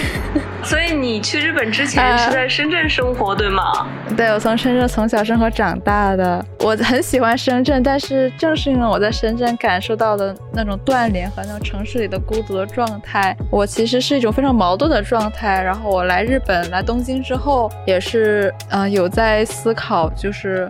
[0.63, 3.88] 所以你去日本之前是在深圳生活，对吗？
[4.15, 7.82] 对，我从深圳从小生活长大的，我很喜欢深圳。
[7.84, 15.62] 但是正是因为我在深圳感受到的那种断联和那种城市里的孤独的状态，我其实是一种非常矛盾的状态。
[15.62, 20.69] 然后我来日本来东京之后，也是嗯有在思考，就是。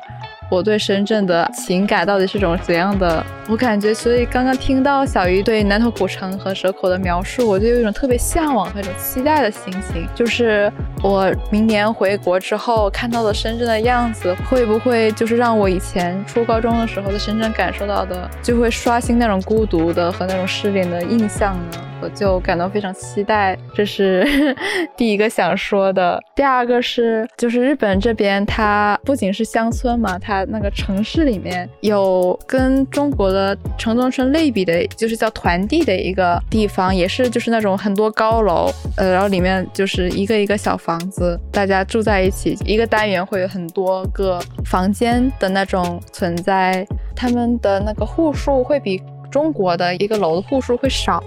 [0.49, 3.25] 我对深圳的情感到底是种怎样的？
[3.51, 10.07] 我感觉，所以刚刚听到小鱼对南头古城和蛇口的描述，我就有一种特别向往和一种期待的心情。
[10.15, 10.71] 就是
[11.03, 21.79] 我明年回国之后看到的深圳的样子，会不会就是让我以前初高中的时候在深圳感受到的，就会刷新那种孤独的和那种失联的印象呢？
[22.03, 24.25] 我就感到非常期待，这是
[24.97, 26.19] 第一个想说的。
[26.35, 33.40] 第二个是，就是日本这边，它不仅是乡村嘛，它那个城市里面有跟中国的
[33.77, 49.01] 城中村类比的，就是叫团地的一个地方，也是就是那种很多高楼，呃，然后里面就是一个一个小房子，大家住在一起，一个单元会有很多个房间的那种存在，他们的那个户数会比。
[49.31, 51.23] 中国的一个楼的户数会少，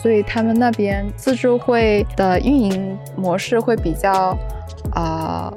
[0.00, 4.38] 所以他们那边自助会的运营模式会比较，
[4.92, 5.52] 啊，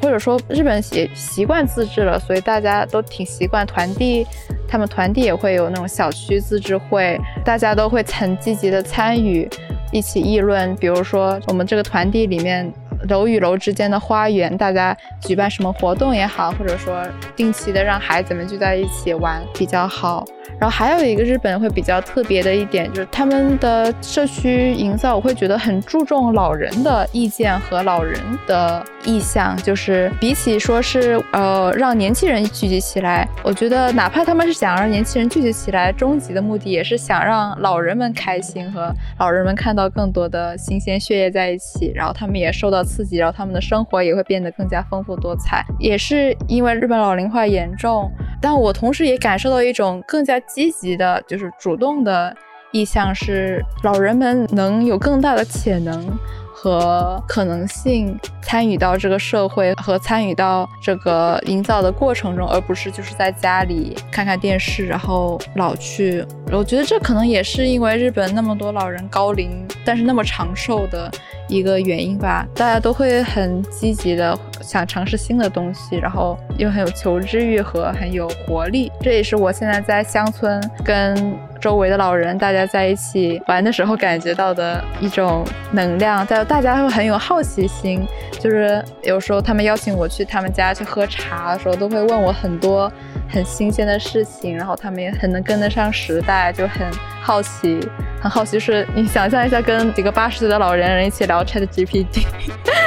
[0.00, 4.26] 或者说日本也习惯自治了，所以大家都挺习惯团地，
[4.68, 9.48] 他们团地也会有那种小区自治会，大家都会很积极的参与，
[9.92, 12.72] 一起议论，比如说我们这个团地里面。
[13.08, 17.02] 楼与楼之间的花园，大家举办什么活动也好，或者说
[17.34, 20.22] 定期的让孩子们聚在一起玩比较好。
[20.60, 29.56] 然后还有一个日本会比较特别的一点，就是他们的社区营造，我会觉得很注重老人的意见和老人的意向。
[29.62, 42.84] 就是比起说是呃让年轻人聚集起来，我觉得哪怕他们是想让年轻人聚集起来，终极的目的也是想让老人们开心和老人们看到更多的新鲜血液在一起，然后他们也受到。
[42.90, 45.64] 刺激，然后他们的生活也会变得更加丰富多彩。
[45.78, 52.34] 也是因为日本老龄化严重，但我同时也感受到一种更加积极的，就是主动的
[52.72, 56.06] 意向，是老人们能有更大的潜能。
[56.52, 66.22] 和可能性参与到这个社会和参与到这个营造的过程中，而不是就是在家里看看电视，然后老去。
[66.52, 71.10] 我觉得这可能也是因为日本那么多老人高龄，但是那么长寿的
[71.50, 72.46] 一个原因吧。
[72.54, 78.90] 大家都会很积极的想尝试新的东西，然后又很有求知欲和很有活力。
[79.02, 81.38] 这也是我现在在乡村跟。
[81.60, 88.00] 周围的老人，大家在一起玩的时候感觉到的一种能量，大大家会很有好奇心，
[88.38, 92.90] 就是有时候他们邀请我去他们家去喝茶的时候，都会问我很多
[93.28, 96.90] 很新鲜的事情，然后他们也很能跟得上时代，就很
[97.22, 97.78] 好奇，
[98.20, 102.26] 很好奇，是你想象一下，跟几个八十岁的老人人一起聊 Chat GPT，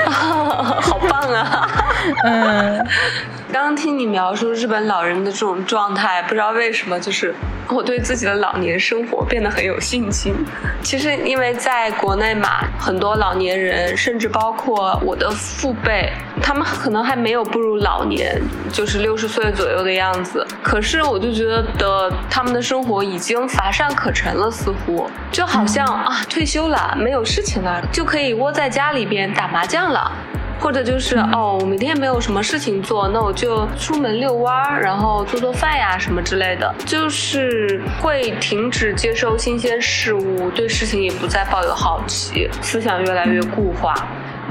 [0.81, 1.67] 好棒啊！
[2.23, 2.87] 嗯。
[3.51, 7.35] 刚刚听你描述日本老人的这种状态，不知道为什么，就是
[7.69, 10.33] 我对自己的老年生活变得很有信心。
[10.81, 16.11] 其实，因为在国内嘛，很多老年人，甚至包括我的父辈，
[16.41, 20.43] 他们可能还没有步入老年，就是六十岁左右的样子。
[20.63, 30.11] 可是，我就觉得的他们的生活已经乏善可陈了，似乎就好像啊，退休了，没有事情了，就可以窝在家里边打麻将了。
[30.59, 43.93] 或者就是哦，我每天没有什么事情做，那我就出门遛弯儿，然后做做饭呀什么之类的，就是会停止接收新鲜事物，对事情也不再抱有好奇，思想越来越固化。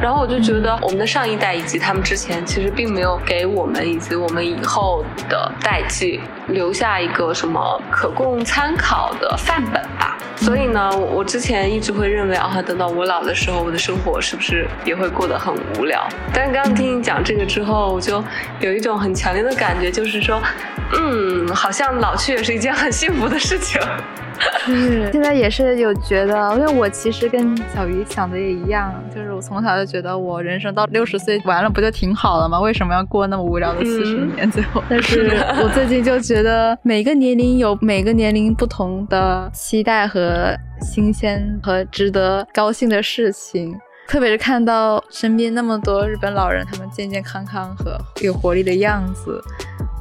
[0.03, 10.19] 然后我就觉得，我们的上一代以及他们之前，其实并没有给我们以及我们以后的代际留下一个什么可供参考的范本吧。
[10.37, 16.05] 所以呢，我之前一直会认为啊，等到我老的时候，我的生活是不是也会过得很无聊？
[16.35, 18.23] 但是刚刚听你讲这个之后，我就
[18.59, 20.43] 有一种很强烈的感觉，就是说，
[20.99, 23.81] 嗯，好像老去也是一件很幸福的事情。
[24.65, 32.61] 是， 现在也是有觉得，因为我其实跟小鱼想的也一样，就是我从小就觉得我人生到六十岁完了不就挺好了吗？
[32.61, 34.51] 为什么要过那么无聊的四十年？
[34.51, 35.31] 最后，但是
[35.63, 43.79] 我最近就觉得每个年龄有每个年龄不同的期待和新鲜和值得高兴的事情。
[44.09, 49.41] 特别是看到身边那么多日本老人，他们健健康康和有活力的样子，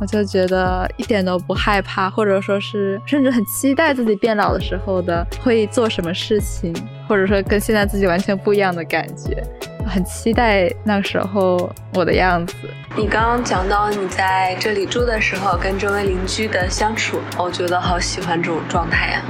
[0.02, 6.74] 我就觉得一点都不害怕，或者说是甚至很期待自己变老的时候的会做什么事情，
[7.08, 9.44] 或者说跟现在自己完全不一样的感觉。
[9.86, 12.56] 很期待那时候我的样子。
[12.98, 19.22] 你刚刚讲到你在这里住的时候跟周围邻居的相处，我觉得好喜欢这种状态呀。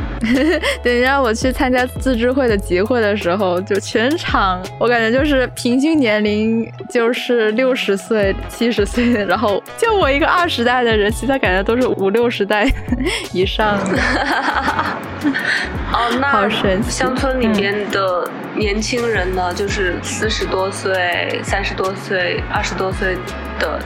[0.84, 12.68] 等一下我去参加自治会的集会的时候，就全场我感觉就是平均年龄就是六十岁、七十岁，然后就我一个二十代的人，其他感觉都是五六十代
[13.32, 14.00] 以上的。
[15.94, 23.16] 哦，那好神乡村里边的年轻人呢，就是四十多岁、三十多岁、二十多岁
[23.60, 23.80] 的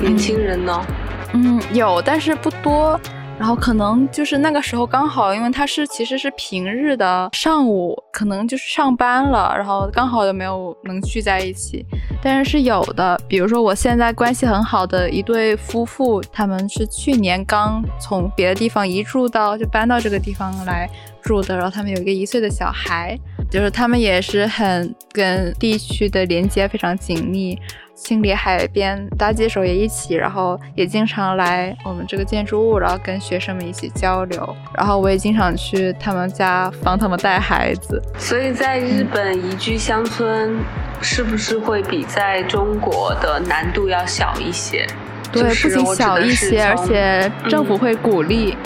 [0.00, 0.86] 年轻人呢？
[1.34, 2.98] 嗯，有，但是不多。
[3.38, 11.86] 然后可能就是那个时候刚好，因为他是其实是平日的上午，可能就是上班了，然后刚好又没有能聚在一起。
[12.20, 20.90] 但是是有的，比如说我现在关系很好的一对夫妇，他们是去年刚从别的地方移住到就搬到这个地方来
[21.22, 23.16] 住的，然后他们有一个一岁的小孩，
[23.48, 27.56] 就是他们也是很跟地区的连接非常紧密。
[27.98, 34.56] 清理海边搭街时候也一起，然后也经常来我们这个建筑物，然后跟学生们一起交流。
[34.74, 38.00] 然后我也经常去他们家帮他们带孩子。
[38.16, 40.56] 所以在日本移居乡村，
[41.02, 44.86] 是不是会比在中国的难度要小一些？
[45.30, 48.56] 对，不仅小一些，而且政府会鼓励。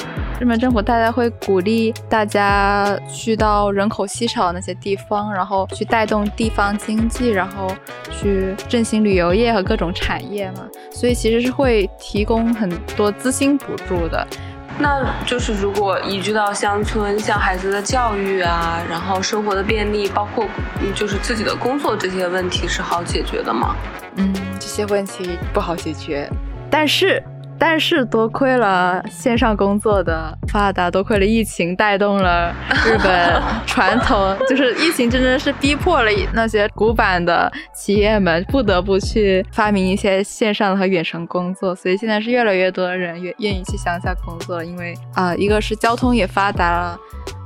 [0.43, 7.69] 日本政府大概会鼓励大家去到人口稀少那些地方，然后去带动地方经济，然后
[8.11, 10.67] 去振兴旅游业和各种产业嘛。
[10.91, 14.27] 所以其实是会提供很多资金补助的。
[14.81, 20.45] 那就是如果移居到乡村，像孩子的教育啊，然后生活的便利，包括
[20.93, 23.77] 就是自己的工作这些问题，是好解决的吗？
[24.17, 26.29] 嗯，这些问题不好解决，
[26.69, 27.23] 但是。
[27.65, 32.53] 但是多亏了线上工作的发达，多亏了疫情带动了
[32.85, 46.99] 日本传统，就是疫情真的是逼迫了那些古板的企业们不得不去发明一些线上的和远程工作，所以现在是越来越多的人愿愿意去乡下工作，因为啊，一个是交通也发达了。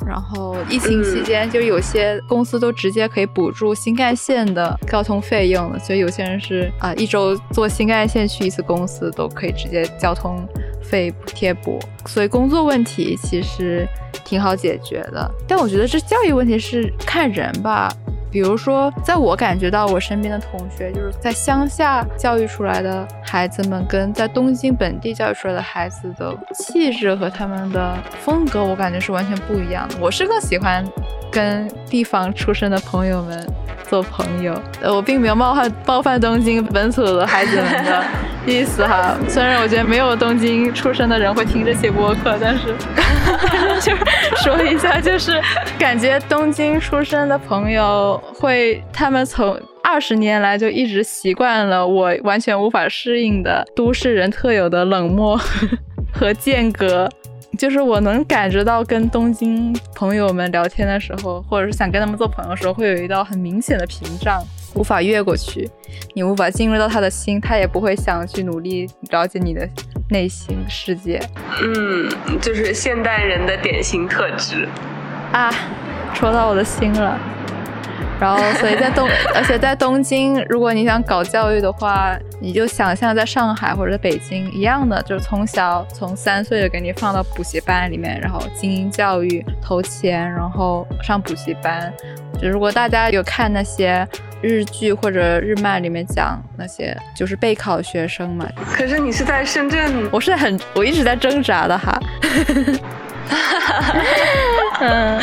[0.07, 10.47] 然后疫情期间，就有些公司都直接可以补助新干线的交通费用了，所以有些人是啊，一周坐新干线去一次公司都可以直接交通
[10.81, 11.81] 费补贴补。
[12.07, 13.85] 所以工作问题其实
[14.25, 15.29] 挺好解决的。
[15.49, 17.93] 但我觉得这教育问题是看人吧。
[18.37, 29.95] 比如说，在我感觉到我身边的同学，就是在乡下教育出来的孩子们，跟在东京本地教育出来的孩子的气质和他们的风格，我感觉是完全不一样的。
[29.99, 30.85] 我是更喜欢
[31.33, 33.43] 跟地方出身的朋友们。
[33.89, 38.03] 做朋友，呃，我并没有冒犯冒犯东京本土的孩子们的
[38.45, 39.15] 意思哈。
[39.29, 42.75] 虽然我觉得没有东京出生的人会听这些播客，但是
[43.81, 44.05] 就是
[44.43, 45.41] 说一下，就是
[45.79, 55.39] 感觉东京出生的朋友会，他们从二十年来就一直习惯了我完全无法适应的都市人特有的冷漠
[56.13, 57.09] 和间隔。
[57.57, 64.43] 就是我能感觉到跟东京朋友们聊天的时候，或者是想跟他们做朋友的时候，会有一道很明显的屏障，
[64.75, 65.67] 无法越过去。
[66.15, 69.67] 你无法进入到他的心，他也不会想去努力了解你的
[70.11, 71.19] 内心世界。
[71.63, 72.11] 嗯，
[72.43, 74.69] 就是现代人的典型特质
[75.33, 75.51] 啊，
[76.13, 77.19] 戳到我的心了。
[78.19, 91.93] 然后，所以在东， 而且在东京，如果你想搞教育的话，你就想象在上海或者在北京一样的，就是从小从三岁就给你放到补习班里面，然后精英教育，投钱，然后上补习班。
[92.41, 94.07] 就如果大家有看那些
[94.43, 98.47] 日剧或者日漫里面讲那些，就是备考学生嘛。
[98.77, 101.99] 可是你是在深圳，我是很，我一直在挣扎的哈。
[104.81, 105.21] 嗯，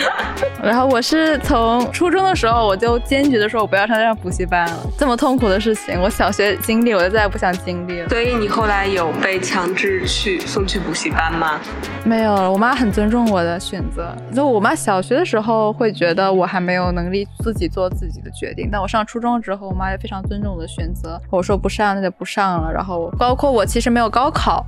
[0.63, 4.77] 然后我是从初中的时候，我就坚决的说，我不要上这样补习班了。
[4.97, 8.09] 这么痛苦的事情，我小学经历，我就再也不想经历了。
[8.09, 11.59] 所以你后来有被强制去送去补习班吗？
[12.03, 14.15] 没有，我妈很尊重我的选择。
[14.33, 21.21] 就我妈小学的时候会觉得我还没有能力自己做自己的决定，但我上初中之后，我妈也非常尊重我的选择。
[21.29, 22.71] 我说不上那就不上了。
[22.71, 24.65] 然后包括我其实没有高考。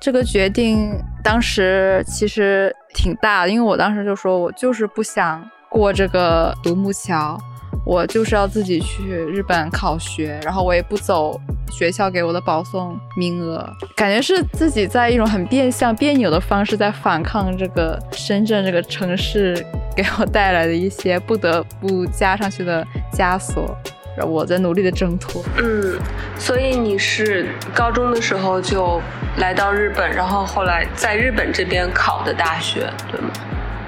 [0.00, 7.38] 这个决定当时其实挺大的，因为我当时就说，我就是不想过这个独木桥，
[7.84, 11.38] 我就是要自己去日本考学，然后我也不走
[11.70, 19.54] 学校给我的保送名额，感觉是自己在一种很变相、别扭的方式在反抗这个深圳这个城市
[19.94, 23.76] 给我带来的一些不得不加上去的枷锁，
[24.24, 25.42] 我在努力的挣脱。
[25.58, 25.98] 嗯，
[26.36, 29.00] 所以你是高中的时候就
[29.38, 33.30] 来到日本，然后后来在日本这边考的大学，对吗？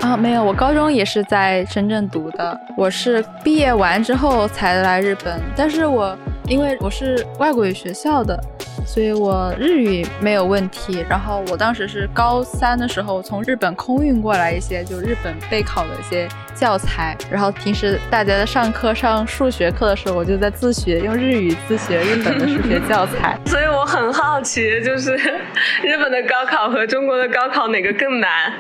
[0.01, 6.17] 啊，没有，我高中也是在深圳读的，我是毕业完之后才来日本，但是我
[6.49, 8.37] 因为我是外国语学校的。
[8.93, 23.39] 所以我日语没有问题，然后我当时是高三的时候从日本空运过来一些就日本备考的一些教材，然后平时大家在上课上数学课的时候，我就在自学用日语自学日本的数学教材。
[23.49, 28.53] 所以我很好奇，就是日本的高考和中国的高考哪个更难？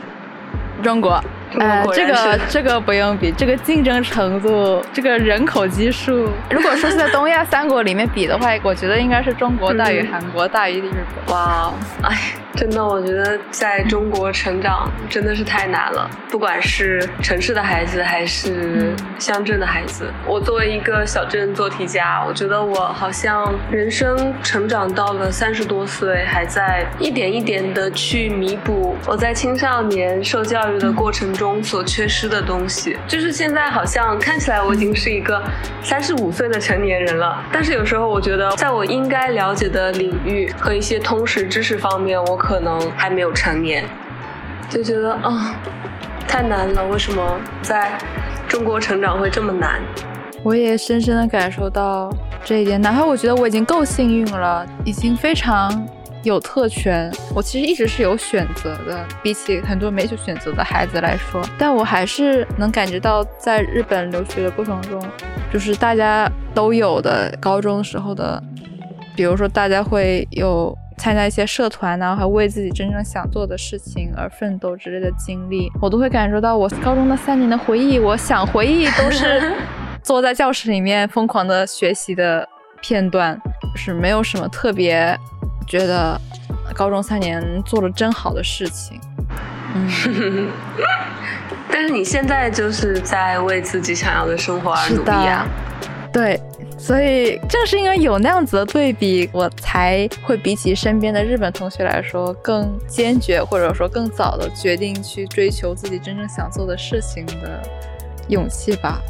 [0.82, 1.22] 中国。
[1.58, 10.90] 呃，这个 这个不用比，这个竞争程度，这个人口基数， 如果说是在东亚三国里面比的话，我觉得应该是中国大于韩国大于日
[11.26, 11.34] 本。
[11.34, 11.72] 哇，
[12.02, 12.41] 哎。
[12.54, 16.08] 真的，我觉得在中国成长真的是太难了。
[16.30, 32.96] 不管是城市的孩子还是乡镇的孩子，我作为一个小镇做题家，我觉得我好像人生成长到了三十多岁，还在一点一点的去弥补我在青少年受教育的过程中所缺失的东西。
[33.08, 35.42] 就是现在好像看起来我已经是一个
[35.82, 42.41] 三十五岁的成年人了，但是有时候我觉得，在我应该了解的领域和一些通识知识方面，我。
[42.42, 43.84] 可能还没有成年，
[44.68, 45.54] 就觉得啊，
[46.26, 46.84] 太难了。
[46.88, 47.96] 为什么在
[48.48, 49.80] 中国成长会这么难？
[50.42, 52.12] 我也深深的感受到
[52.44, 52.80] 这一点。
[52.80, 55.86] 哪怕我觉得我已经够幸运了，已经非常
[56.24, 61.40] 有特权，我其实一直是有选择的，比起很多没有选择的孩子来说。
[61.56, 65.00] 但我还是能感觉到，在日本留学的过程中，
[65.52, 68.42] 就是大家都有的高中时候的，
[69.14, 70.76] 比如说大家会有。
[71.02, 77.98] 参加一些社团呢，还为自己真正想做的事情而奋斗之类的经历，我都会感受到我高中那三年的回忆。
[77.98, 79.52] 我想回忆都是
[80.00, 82.48] 坐在教室里面疯狂的学习的
[82.80, 85.18] 片段，就是没有什么特别
[85.66, 86.16] 觉得
[86.72, 89.00] 高中三年做了真好的事情。
[89.74, 90.48] 嗯，
[91.68, 95.44] 但是你现在就是在为自己想要的生活而努力啊。
[96.12, 96.40] 对。
[96.82, 107.62] 所以正是因为有那样子的对比，我才会比起身边的日本同学来说更坚决，或者说更早的决定去追求自己真正想做的事情的
[108.26, 109.00] 勇气吧。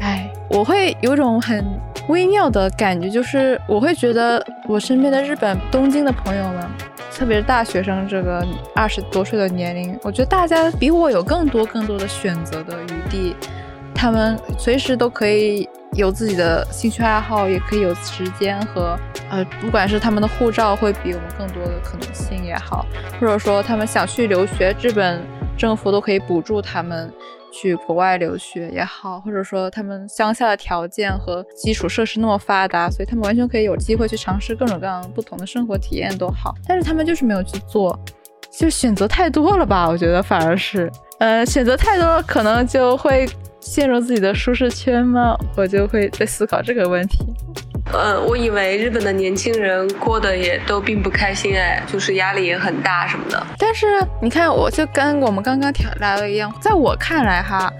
[0.00, 1.62] 哎，我会有种很
[2.08, 6.66] 微妙的感觉，就是我会觉得我身边的日本东京的朋友们，
[7.12, 8.42] 特别是大学生这个
[8.74, 13.36] 二十多岁的年龄，我觉得大家比我有更多更多的选择的余地，
[13.94, 15.68] 他们随时都可以。
[15.94, 18.96] 有自己的兴趣爱好，也可以有时间和
[19.28, 22.86] 呃，不管是他们的护照会比我们更多的可能性也好，
[23.20, 25.20] 或者说他们想去留学，日本
[25.58, 27.12] 政府都可以补助他们
[27.52, 37.98] 去国外留学也好，或者说他们乡下的条件和基础设施那么发达，所以他们完全可以有机会去尝试各种各样不同的生活体验都好，但是他们就是没有去做，
[38.48, 39.88] 就选择太多了吧？
[39.88, 40.88] 我觉得反而是，
[41.20, 43.28] 呃，选择太多可能就会。
[43.62, 45.36] 陷入自己的舒适圈吗？
[45.54, 47.18] 我就会在思考这个问题。
[47.92, 53.46] 呃，我以为日本的年轻人过得也都并不开心哎，就是压力也很大什么的。
[53.58, 53.86] 但是
[54.22, 57.70] 你看，我就跟我们刚刚聊来的一样，在我看来哈，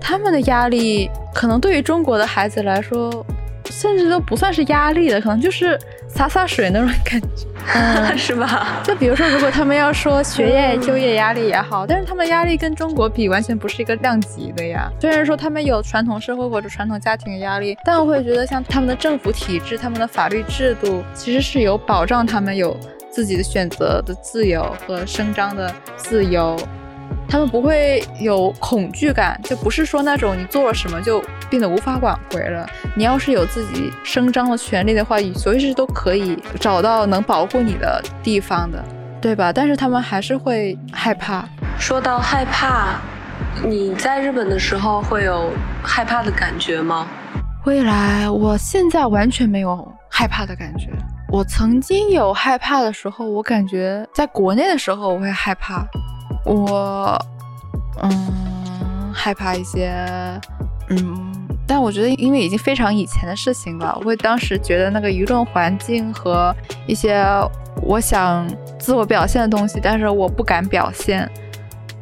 [0.00, 3.24] 他们的压力可能对于中国的孩子来说。
[3.70, 8.80] 甚至都不算是压力的，可能就是洒洒水那种感觉，嗯， 是吧？
[8.84, 14.90] 就比如说，如果他们要说学业、就业压力也好，但是他们压力跟中国比，完全不是一个量级的呀。
[15.00, 22.76] 虽然说他们有传统社会或者传统家庭的压力，但我会觉得，像他们的政府体制、他们的法律制度，其实是有保障他们有
[23.10, 26.56] 自己的选择的自由和伸张的自由。
[27.28, 32.66] 他们不会有恐惧感，就不是说那种你做了什么就变得无法挽回了。
[32.94, 38.82] 你要是有自己声张的权利的话，随时都可以找到能保护你的地方的，
[39.20, 39.52] 对吧？
[39.52, 41.44] 但是他们还是会害怕。
[41.78, 43.00] 说到害怕，
[43.64, 45.50] 你在日本的时候会有
[45.82, 47.06] 害怕的感觉吗？
[47.64, 50.88] 未来，我现在完全没有害怕的感觉。
[51.28, 55.84] 我曾经有害怕的时候，我感觉在国内的时候我会害怕。
[56.46, 57.18] 我，
[58.02, 59.92] 嗯，害怕一些，
[60.88, 66.54] 嗯，但我觉得，因为已经非常以前的事情了，我会当时觉得那个舆论环境和
[66.86, 67.22] 一些
[67.82, 68.46] 我想
[68.78, 71.28] 自我表现的东西，但是我不敢表现。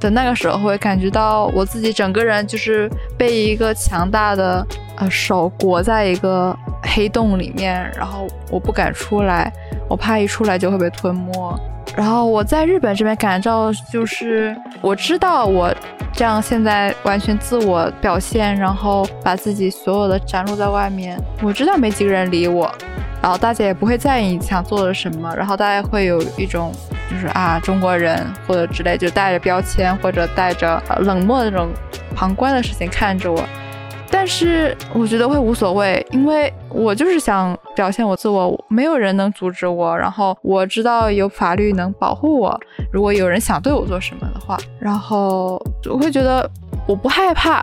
[0.05, 4.65] 的那个时候，会感觉到我自己整个人就是被一个强大的
[4.97, 9.51] 呃手裹在一个黑洞里面，然后我不敢出来。
[9.89, 11.59] 我怕一出来就会被吞没。
[11.97, 15.73] 然后我在日本这边感到就是我知道我
[16.13, 22.71] 这样现在完全自我表现，然后把自己所有的展露在外面，我知道没几个人理我，
[23.23, 26.73] 然后大家也不会在意你想做的什么，然后大家会有一种
[27.11, 31.69] 就是啊中国人或者之类就带着标签或者带着冷漠的那种
[32.15, 33.43] 旁观的事情看着我。
[34.11, 39.97] 但是我觉得会无所谓，因为我就是想表现我自我，没有人能阻止我。
[39.99, 42.61] 然后我知道有法律能保护我，
[42.93, 46.49] 如果有人想对我做什么的话，然后我会觉得
[46.87, 47.61] 我不害怕，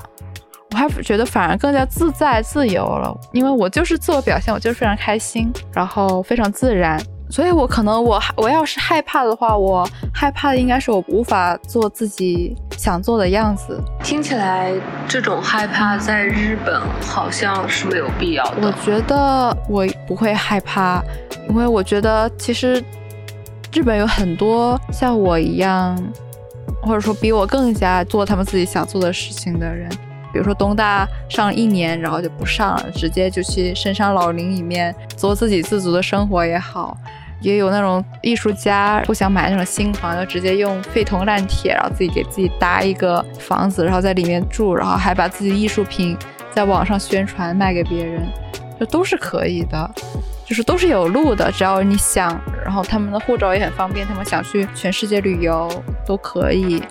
[0.72, 7.02] 我还觉得反而更加自在自由了，因为我就是自我表现，我就是非常开心，然后非常自然。
[7.32, 13.82] 所以，我可能我我要是害怕的话，我害怕的应该是我无法做自己想做的样子。
[14.04, 14.74] 听起来，
[15.08, 18.56] 这种害怕在日本好像是没有必要的。
[18.62, 21.02] 我觉得我不会害怕，
[21.48, 22.84] 因为我觉得其实
[23.72, 25.98] 日本有很多像我一样，
[26.82, 29.90] 或者说比我更加做他们自己想做的事情的人。
[30.34, 36.98] 比如说东大上了一年，然后就不上了，直接就去深山老林里面做自给自足的生活也好。
[37.42, 46.18] 也有那种艺术家不想买那种新房，就直接用废铜烂铁，然后自己给自己搭一个房子，然后在里面住，然后还把自己艺术品
[46.52, 48.22] 在网上宣传卖给别人，
[48.80, 49.92] 这都是可以的，
[50.46, 52.40] 就是都是有路的，只要你想。
[52.64, 55.68] 然后他们的护照也很方便，他们想去全世界旅游
[56.06, 56.82] 都可以，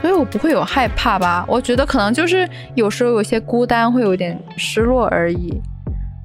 [0.00, 1.44] 所以我不会有害怕吧？
[1.48, 5.60] 我觉得可能就是有时候有些孤单，会有点失落而已，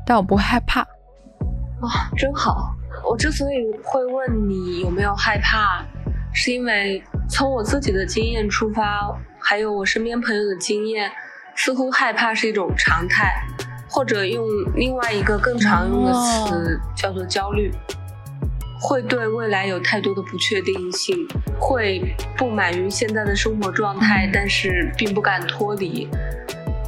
[0.05, 0.81] 但我不会害怕。
[1.81, 2.71] 哇，真好。
[3.03, 5.85] 我之所以会问你有没有害怕，
[6.33, 11.11] 是因为从我自己的经验出发，还有我身边朋友的经验，
[11.55, 13.33] 似乎害怕是一种常态，
[13.89, 17.71] 或者用另外一个更常用的词叫做焦虑，
[18.79, 21.27] 会对未来有太多的不确定性，
[21.59, 26.07] 会不满于现在的生活状态，但是并不敢脱离。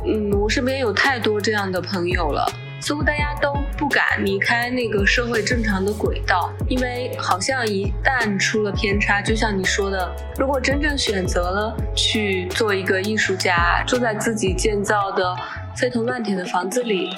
[0.05, 2.45] 嗯，我身边有太多这样的朋友了。
[2.84, 15.34] 似乎大家都不敢离开那个社会正常的轨道，因为好像一旦出了偏差，就像你说的，如果真正选择了去做一个艺术家，住在自己建造的
[15.77, 17.15] 废铜烂铁的房子里，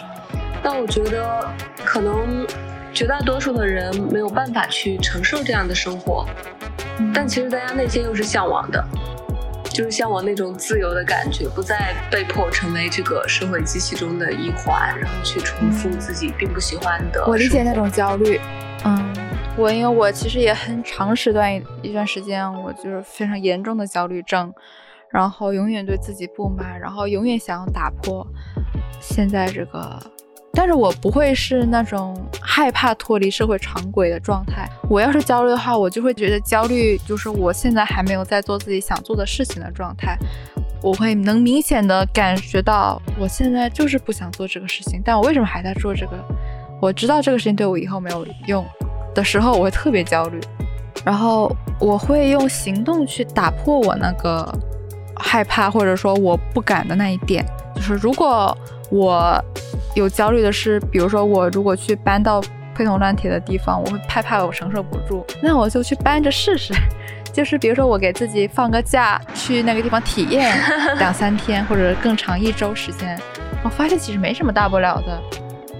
[0.63, 1.49] 那我觉得
[1.83, 2.45] 可能
[2.93, 6.27] 绝大多数的人没有办法去承受这样的生活，
[7.11, 8.85] 但其实大家内心又是向往的。
[9.75, 17.25] 就是像我那种自由的感觉，不再被迫成为这个社会机器中的一环，然后去重复自己并不喜欢的。
[17.27, 18.39] 我理解那种焦虑，
[18.85, 19.13] 嗯，
[19.57, 24.53] 我因为我其实也很长时段一段时间，我就是非常严重的焦虑症，
[25.09, 28.25] 然后永远对自己不满，然后永远想要打破
[29.01, 29.99] 现在这个。
[30.55, 34.67] 但是我不会是那种害怕脱离社会常轨的状态。
[34.89, 40.17] 我要是焦虑的话，我就会觉得焦虑就是我现在还没有在做自己想做的事情的状态。
[40.81, 46.13] 我会能明显的感觉到，我现在就是不想做这个事情，但我为什么还在做这个？
[46.81, 48.65] 我知道这个事情对我以后没有用
[49.13, 50.39] 的时候，我会特别焦虑。
[51.03, 54.51] 然后我会用行动去打破我那个
[55.17, 57.45] 害怕或者说我不敢的那一点。
[57.75, 58.57] 就是如果
[58.89, 59.43] 我。
[59.95, 62.41] 有焦虑的是，比如说我如果去搬到
[62.75, 66.73] 废铜烂铁的地方，我会害怕我承受不住，那我就去搬着试试。
[67.33, 70.57] 就是比如说我给自己放个假，去那个地方体验
[70.97, 73.19] 两三天或者更长一周时间，
[73.63, 75.21] 我发现其实没什么大不了的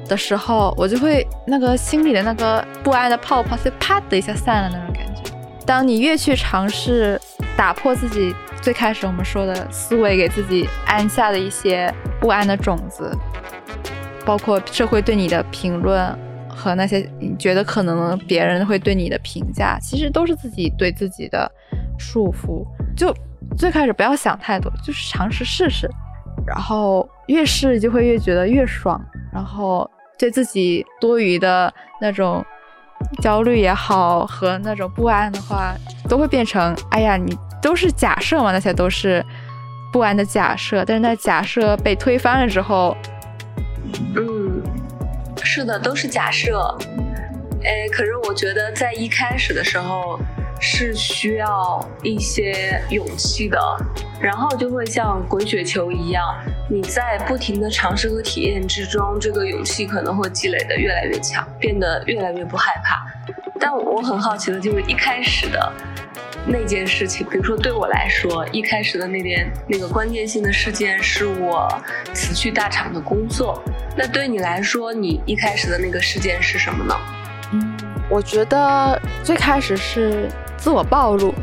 [0.09, 5.32] 的时候，我就会那个心里的那个不安的泡泡就啪的一下散了那种感觉。
[5.66, 7.20] 当你越去尝试
[7.55, 13.18] 打破自己最开始我们说的思维给自己安下的一些不安的种子。
[14.26, 16.17] 包括社会对你的评论
[16.49, 21.49] 和那些你觉得可能别人会对你的评价，其实都是自己对自己的
[21.99, 22.65] 束缚。
[22.97, 23.13] 就
[23.57, 25.88] 最开始不要想太多，就是尝试试试，
[26.47, 28.99] 然后越试就会越觉得越爽，
[29.32, 31.71] 然后对自己多余的
[32.01, 32.43] 那种
[33.21, 35.76] 焦虑也好和那种不安的话，
[36.09, 39.23] 都会变成哎呀，你都是假设嘛，那些都是
[39.93, 40.84] 不安的假设。
[40.84, 42.95] 但是那假设被推翻了之后。
[44.15, 44.61] 嗯，
[45.43, 46.77] 是的，都是假设。
[47.63, 50.19] 哎，可是我觉得在一开始的时候
[50.59, 53.59] 是需要一些勇气的，
[54.21, 56.23] 然后就会像滚雪球一样，
[56.69, 63.05] 你在不停的尝试和体验之中，这个勇气可能会积累的越来越强，变得越来越不害怕。
[63.59, 65.73] 但我很好奇的就是一开始的。
[66.48, 71.68] 那件事情，比如说对我来说，一开始的那点那个关键性的事件是我
[72.14, 73.62] 辞去大厂的工作。
[73.98, 76.96] 那对你来说，你一开始的那个事件是什么呢？
[77.54, 77.78] 嗯，
[78.10, 81.34] 我觉得最开始是自我暴露。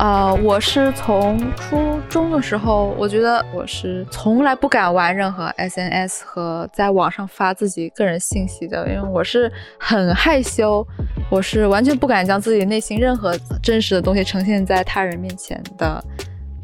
[0.00, 10.86] 呃，我是从初中的时候，我觉得我是从来不敢玩任何 SNS 和在网上发自己个人信息的，因为我是很害羞，
[11.30, 16.02] 我是完全不敢将自己内心任何真实的东西呈现在他人面前的，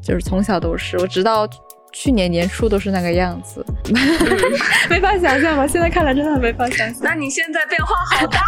[0.03, 1.47] 就是从小都是，我直到。
[1.93, 3.64] 去年年初都是那个样子，
[4.91, 5.66] 没法想象吧？
[5.66, 6.99] 现在看来真的没法想象。
[7.01, 8.39] 那你现在变化好大。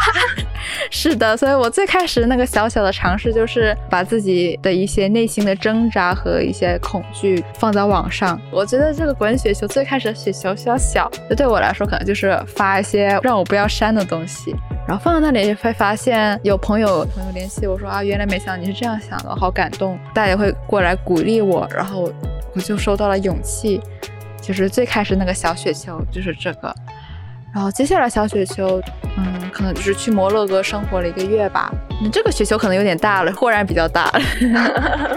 [0.90, 8.40] 是的，所以我最开始那个小小的尝试，就是把自己的一些内心的挣扎和一些恐惧放在网上。
[8.50, 14.54] 我觉得这个滚雪球最开始的雪球小小，就对我来说可能就是发一些让我不要删的东西，
[14.86, 19.98] 然后放在那里会发现有朋友朋友联系我说啊，原来没想到你是这样想的，好感动。
[20.14, 22.12] 大家会过来鼓励我，然后。
[22.54, 23.80] 我就收到了勇气，
[24.40, 26.74] 就是最开始那个小雪球就是这个，
[27.54, 28.80] 然后接下来小雪球，
[29.16, 31.72] 嗯，可能就是去摩洛哥生活了一个月吧。
[32.00, 34.20] 你这个雪球可能有点大了，忽然比较大了。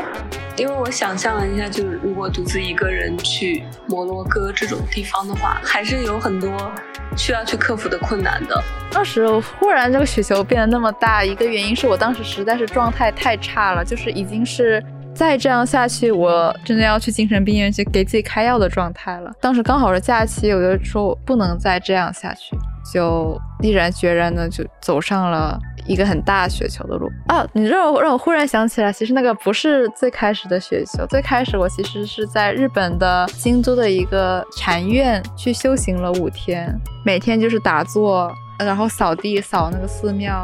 [0.58, 6.72] 因为我想象了一下，就是如果独自一个人去摩洛哥这种地方的话，还是有很多
[7.18, 8.64] 需要去克服的困难的。
[8.92, 9.28] 当时
[9.60, 14.84] 忽然这个雪球变得那么大，一个原因是我当时实在是状态太差了，就是已经是。
[15.14, 19.32] 再这样下去，我真的要去精神病院去给自己开药的状态了。
[19.40, 22.58] 当时刚好是假期，我就说我不能再这样下去，
[22.94, 27.46] 就毅然决然的就走上了一个很大雪球的路啊！
[27.54, 36.74] 你让我让我忽然想起来，其实那个不是最开始的雪球，最开始我其实是在日本的京都的一个禅院去修行了五天，
[37.06, 40.42] 每天就是打坐，然后扫地扫那个寺庙，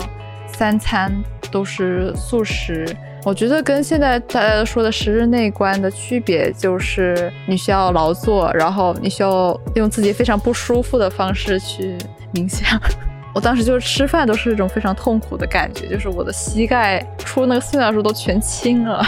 [0.47, 1.11] 三餐
[1.51, 2.85] 都是素食。
[3.27, 11.97] 我觉得跟现在大家都说的十日内观的区别，就是你需要劳作，然后你需要用自己非常不舒服的方式去
[12.33, 12.79] 冥想。
[13.35, 19.05] 我当时就是吃饭都是一种非常痛苦的感觉，就是我的膝盖出那个寺庙时候都全青了。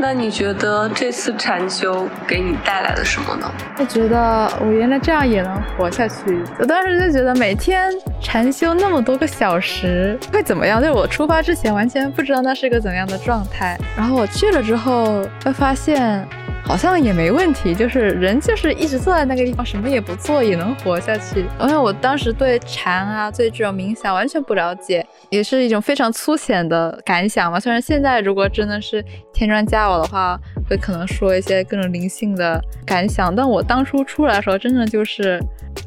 [0.00, 3.52] 那你觉得这次禅修给你带来了什么呢？
[3.78, 6.42] 我觉得我原来这样也能活下去。
[6.58, 10.80] 我当时就觉得每天禅修那么多个小时会怎么样？
[10.80, 13.78] 就是我出发之前完全不知道那是一个怎样的状态。
[13.94, 16.26] 然后我去了之后会发现。
[16.70, 21.44] 好像也没问题，就是人就是一直坐在那个地方，什么也不做也能活下去。
[21.62, 27.58] 因为我当时对禅啊，对这种冥想完全不了解，也是一种非常粗浅的感想嘛。
[27.58, 35.40] 虽然现在如果真的是添砖加瓦的话，会可能说一些各种灵性的感想，但我当初出来的时候，真的就是。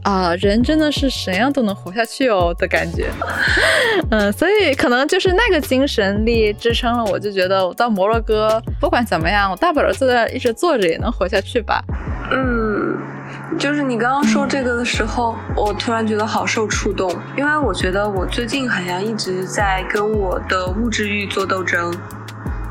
[0.04, 3.10] 啊，人真的是什样都能活下去哦的感觉，
[4.12, 11.82] 嗯，所以可能就是那个精神力支撑了我，就觉得我到摩洛哥不管怎么样，我大不了坐在一直坐着也能活下去吧。
[12.32, 12.98] 嗯，
[13.58, 21.94] 就是你刚刚说这个的时候，我突然觉得好受触动，因为我觉得我最近好像一直在跟我的物质欲做斗争。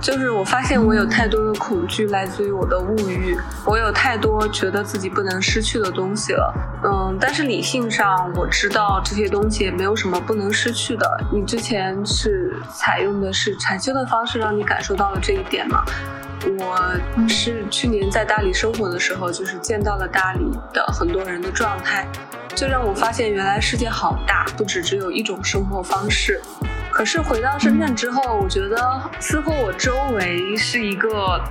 [0.03, 6.53] 就是我发现我有太多的恐惧来自于我的物欲，我有太多觉得自己不能失去的东西了。
[6.82, 11.09] 嗯，但是理性上我知道这些东西也没有什么不能失去的。
[11.32, 15.84] 你之前是采用的是禅修的方式，让你感受到了这一点吗？
[16.59, 22.05] 我是去年在大理生活的时候，就是见到了大理的很多人的状态，
[22.57, 26.40] 就让我发现原来世界好大，不只只有一种生活方式。
[26.93, 31.43] 可是回到深圳之后，我觉得似乎我周围是一个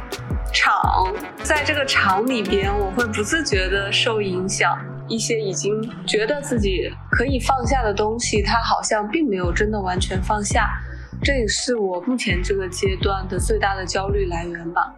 [0.54, 1.12] 厂，
[1.42, 4.78] 在这个厂里边，我会不自觉的受影响。
[5.08, 10.70] 一些已经觉得自己可以放下的东西，它好像并没有真的完全放下。
[11.22, 14.94] 这也是我目前这个阶段的最大的焦虑来源吧。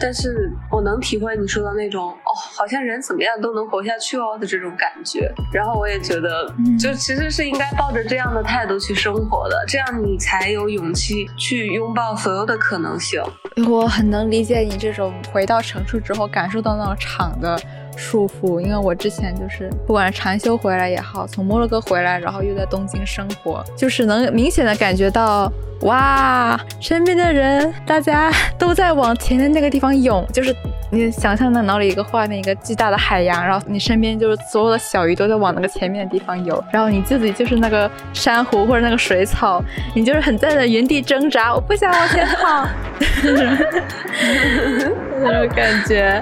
[0.00, 5.30] 但是我能体会你说的那种哦，好像人怎么样都能活下去哦的这种感觉。
[5.52, 13.22] 然后我也觉得，就其实是应该抱着这样的态度去生活的，这样你才有勇气去拥抱所有的可能性。
[13.68, 17.60] 我很能理解你这种回到城市之后感受到那种场的。
[17.96, 25.50] 束缚，因为我之前就是不管是禅修回来也好，从摩洛哥回来，然后又在东京生活，就是能明显的感觉到，
[25.82, 30.54] 哇，身边的人大家 都在往前面那个地方涌，就是
[30.90, 39.62] 你想象的脑里一个画面，一个巨大的海洋，然后你身边就是所有的小鱼都在往那个前面的地方游，然后你自己就是那个珊瑚或者那个水草，
[39.94, 42.66] 你就是很在那原地挣扎，我不想往前跑，
[45.20, 46.20] 那种感觉。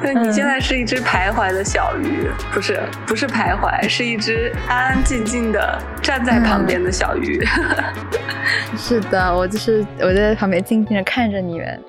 [0.02, 7.44] 对你现在是一只徘徊的小鱼，不是不是徘徊，是一只安安静静的站在旁边的小鱼。
[8.76, 11.84] 是的，我就是我在旁边静静的看着你们。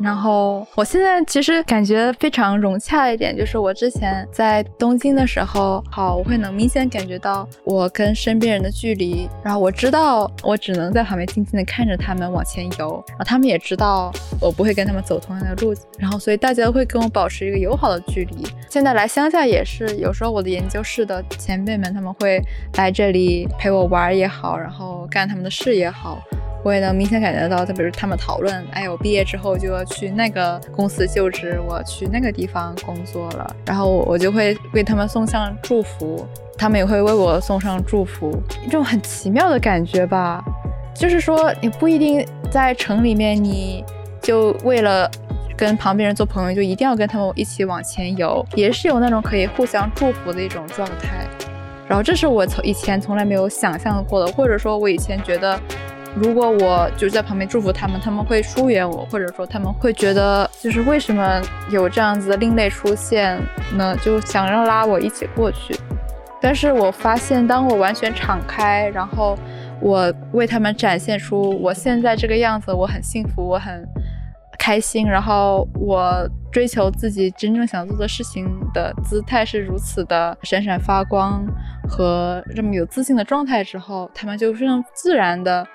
[0.00, 18.44] 然后我现在其实感觉非常融洽一点，就是我之前在东京的时候，好，我会能明显感觉到我跟身边人的距离，然后我知道我只能在旁边静静的看着他们往前游，然后他们也知道我不会跟他们走同样的路，然后所以大家会跟我保持一个友好的距离。
[18.68, 22.42] 现在来乡下也是，有时候我的研究室的前辈们他们会
[22.76, 26.20] 来这里陪我玩也好，然后干他们的事也好。
[26.64, 40.42] 我也能明显感觉到，就比如他们讨论，哎，我毕业之后就要去那个公司就职，我去那个地方工作了，然后我就会为他们送上祝福，他们也会为我送上祝福，一种很奇妙的感觉吧。
[40.94, 43.84] 就是说，你不一定在城里面，你
[44.22, 45.10] 就为了
[45.58, 51.26] 跟旁边人做朋友，就一定要跟他们一起往前游，也是有那种可以互相祝福的一种状态。
[51.86, 55.60] 然后这是我从以前从来没有想象过的，或者说，我以前觉得。
[56.16, 63.36] 如果我就在旁边祝福他们，他们会疏远我，或者说他们会觉得就是为什么有这样子的另类出现
[63.76, 63.96] 呢？
[63.96, 65.76] 就想要拉我一起过去。
[66.40, 69.36] 但是我发现，当我完全敞开，然后
[69.80, 73.84] 我为他们展现出我现在这个样子，我很幸福，我很
[74.56, 81.44] 开心，然后我追求自己真正想做的事情的姿态是如此的闪闪发光
[81.88, 85.66] 和这么有自信的状态之后，他们就非常自然的。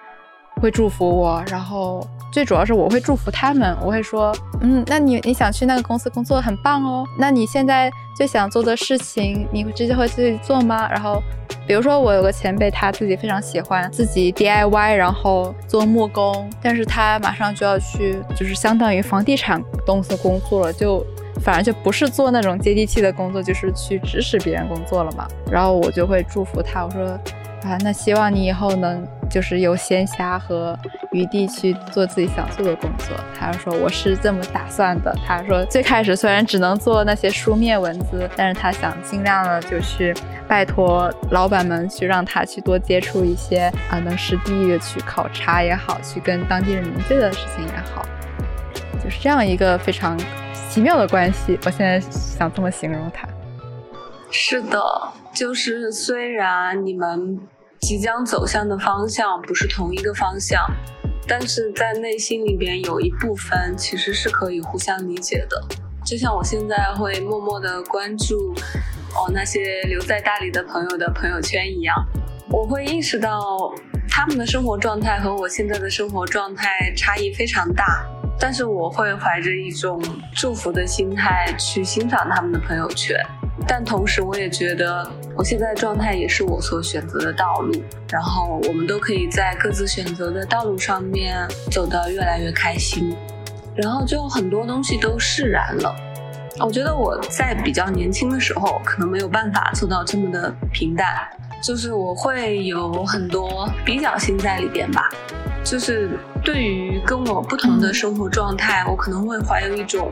[0.60, 3.76] 会祝福我，然后最主要是我会祝福他们。
[3.82, 7.06] 我会说，嗯，那你你想去那个公司工作很棒哦。
[7.18, 10.88] 那你现在最想做的事情，你直接会自己做吗？
[10.90, 11.22] 然后，
[11.66, 21.06] 比如说我有个前辈，他自己非常喜欢自己 DIY，然后做木工，但是他马上就要去，就是相当于房地产公司工作了，就
[21.42, 25.26] 反而就不是做那种接地气的工作，就是去指使别人工作了嘛。
[25.50, 27.18] 然后我就会祝福他，我说，
[27.64, 29.06] 啊，那希望你以后能。
[29.30, 30.76] 就是有闲暇和
[31.12, 33.16] 余地去做自己想做的工作。
[33.40, 35.16] 他说我是这么打算的。
[35.24, 40.16] 他说最开始虽然只能做那些书面文字，但是他想尽量的就去
[40.48, 48.04] 拜托老板们去让他去多接触一些啊，能实地的去考察也好，去跟当地人民对的事情也好，
[49.04, 50.18] 就是这样一个非常
[50.72, 51.56] 奇妙的关系。
[51.68, 53.30] 我现在想这么形容他。
[54.32, 54.82] 是的，
[55.34, 57.40] 就是虽然你们。
[57.82, 60.60] 即将走向的方向不是同一个方向，
[61.26, 65.64] 但是在内心里边有一部分其实是可以互相理解的。
[66.06, 68.54] 就像我现在会默默的关注
[69.16, 71.96] 哦那些留在大理的朋友的朋友圈一样，
[72.52, 73.74] 我会意识到
[74.10, 78.06] 他们的生活状态和我现在的生活状态差异非常大，
[78.38, 80.04] 但是我会怀着一种
[80.36, 83.18] 祝福的心态去欣赏他们的朋友圈。
[83.68, 87.72] 但同时，我也觉得我现在状态也是我所选择的道路，
[88.10, 93.16] 然后我们都可以在各自选择的道路上面走得越来越开心，
[93.76, 95.96] 然后就很多东西都释然了。
[96.60, 101.08] 我觉得我在比较年轻的时候，可能没有办法做到这么的平淡，
[101.62, 105.10] 就是我会有很多比较心在里边吧，
[105.64, 106.10] 就是
[106.44, 110.10] 对于跟我不同的生活状态，我可能会怀有一种。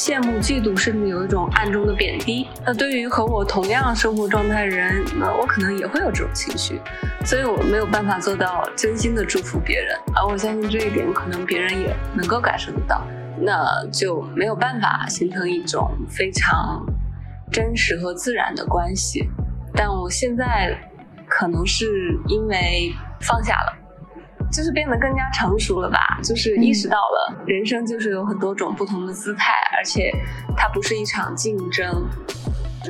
[0.00, 2.48] 羡慕、嫉妒，甚至有一种暗中的贬低。
[2.64, 6.80] 那对于和我同样生活状态的人，那我可能也会有这种情绪，
[7.22, 9.94] 所以我没有办法做到真心的祝福别人。
[10.16, 13.06] 而我相信这一点，可能别人也能够感受得到。
[13.42, 16.82] 那就没有办法形成一种非常
[17.52, 19.28] 真实和自然的关系。
[19.74, 20.74] 但我现在
[21.28, 22.90] 可能是因为
[23.20, 23.79] 放下了。
[24.50, 30.12] 就是变得更加成熟了吧，就是意识到了人生就是有很多种不同的姿态，而且
[30.56, 32.04] 它不是一场竞争，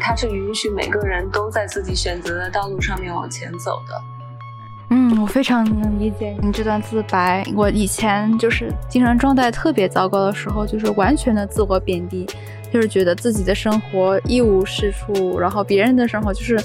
[0.01, 4.03] 它是允许每个人都在自己选择的道路上面往前走的。
[4.89, 7.45] 嗯，我非常能理解你这段自白。
[7.55, 12.27] 我以前就是精神状态特别糟糕的时候，就是完全的自我贬低，
[12.73, 16.59] 就是觉得自己的生活一无是处，然后别人的生活就是。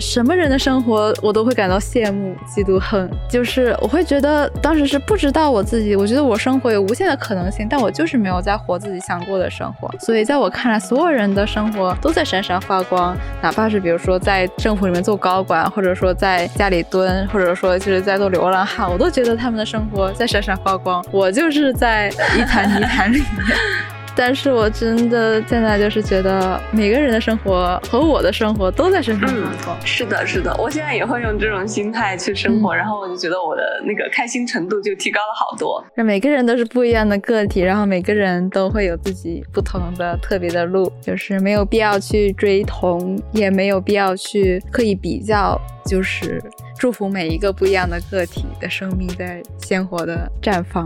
[0.00, 9.90] 什么人的生活我都会感到羡慕、嫉妒、恨，就是我会觉得当时是不知道我自己，我觉得我生活有无限的可能性，但我就是没有在活自己想过的生活。
[9.98, 23.99] 所以在我看来，所有人的生活都在闪闪发光，哪怕是比如说在政府里面做高管，或者说在家里蹲，或者说就是在做流浪汉，我都觉得他们的生活在闪闪发光，我就是在一潭泥潭里面。
[24.16, 29.76] 但是我真的现在就是觉得每个人的生活和我的生活都在身上发光。
[29.84, 35.84] 是的，是的，我现在也会用这种心态去生活，然后我就觉得我的那个开心程度就提高了好多。
[36.04, 46.42] 每个人都是不一样的个体，然后每个人都会有自己不同的特别的路，就是没有必要去追同，也没有必要去刻意比较，就是
[46.78, 50.84] 祝福每一个不一样的个体的生命在鲜活的绽放。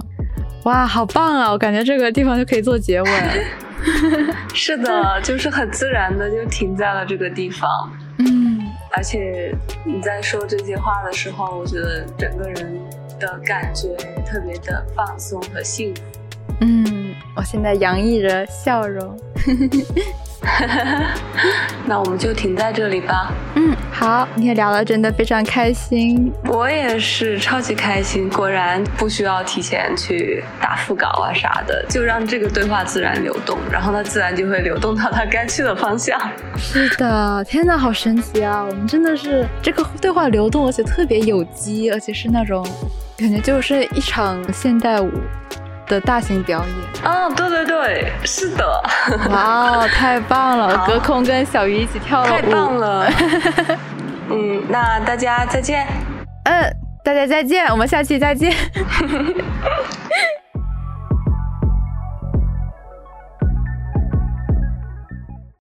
[0.65, 1.51] 哇，好棒啊！
[1.51, 3.09] 我感觉这个地方就可以做结尾。
[4.55, 7.93] 是的， 就是很自然的就停在了这个地方。
[8.19, 8.61] 嗯，
[8.93, 9.55] 而且
[9.85, 12.81] 你在说这些话的时候，我觉得整个人
[13.21, 13.89] 的感觉
[14.25, 16.03] 特别的放松和幸福。
[16.61, 19.17] 嗯，我现在洋溢着笑容。
[21.87, 23.33] 那我们就停在这里吧。
[23.55, 28.29] 嗯，好，今天聊的真的非常开心，我也是超级开心。
[28.29, 36.21] 果然不需要提前去打副稿啊啥的，就让这个对话自然流动，然后它自然就会流动到它该去的方向。
[36.59, 38.63] 是的，天哪，好神奇啊！
[38.63, 42.67] 我们真的是这个对话流动，而且特别有机，而且是那种
[43.17, 45.11] 感觉就是一场现代舞。
[45.87, 48.83] 的大型表演啊，对对对，是的，
[49.31, 50.85] 哇哦，太棒了！
[50.87, 53.11] 隔空跟小鱼一起跳了舞，太棒了。
[54.31, 55.87] 嗯，那大家再见。
[56.45, 58.53] 嗯，大家再见，我们下期再见。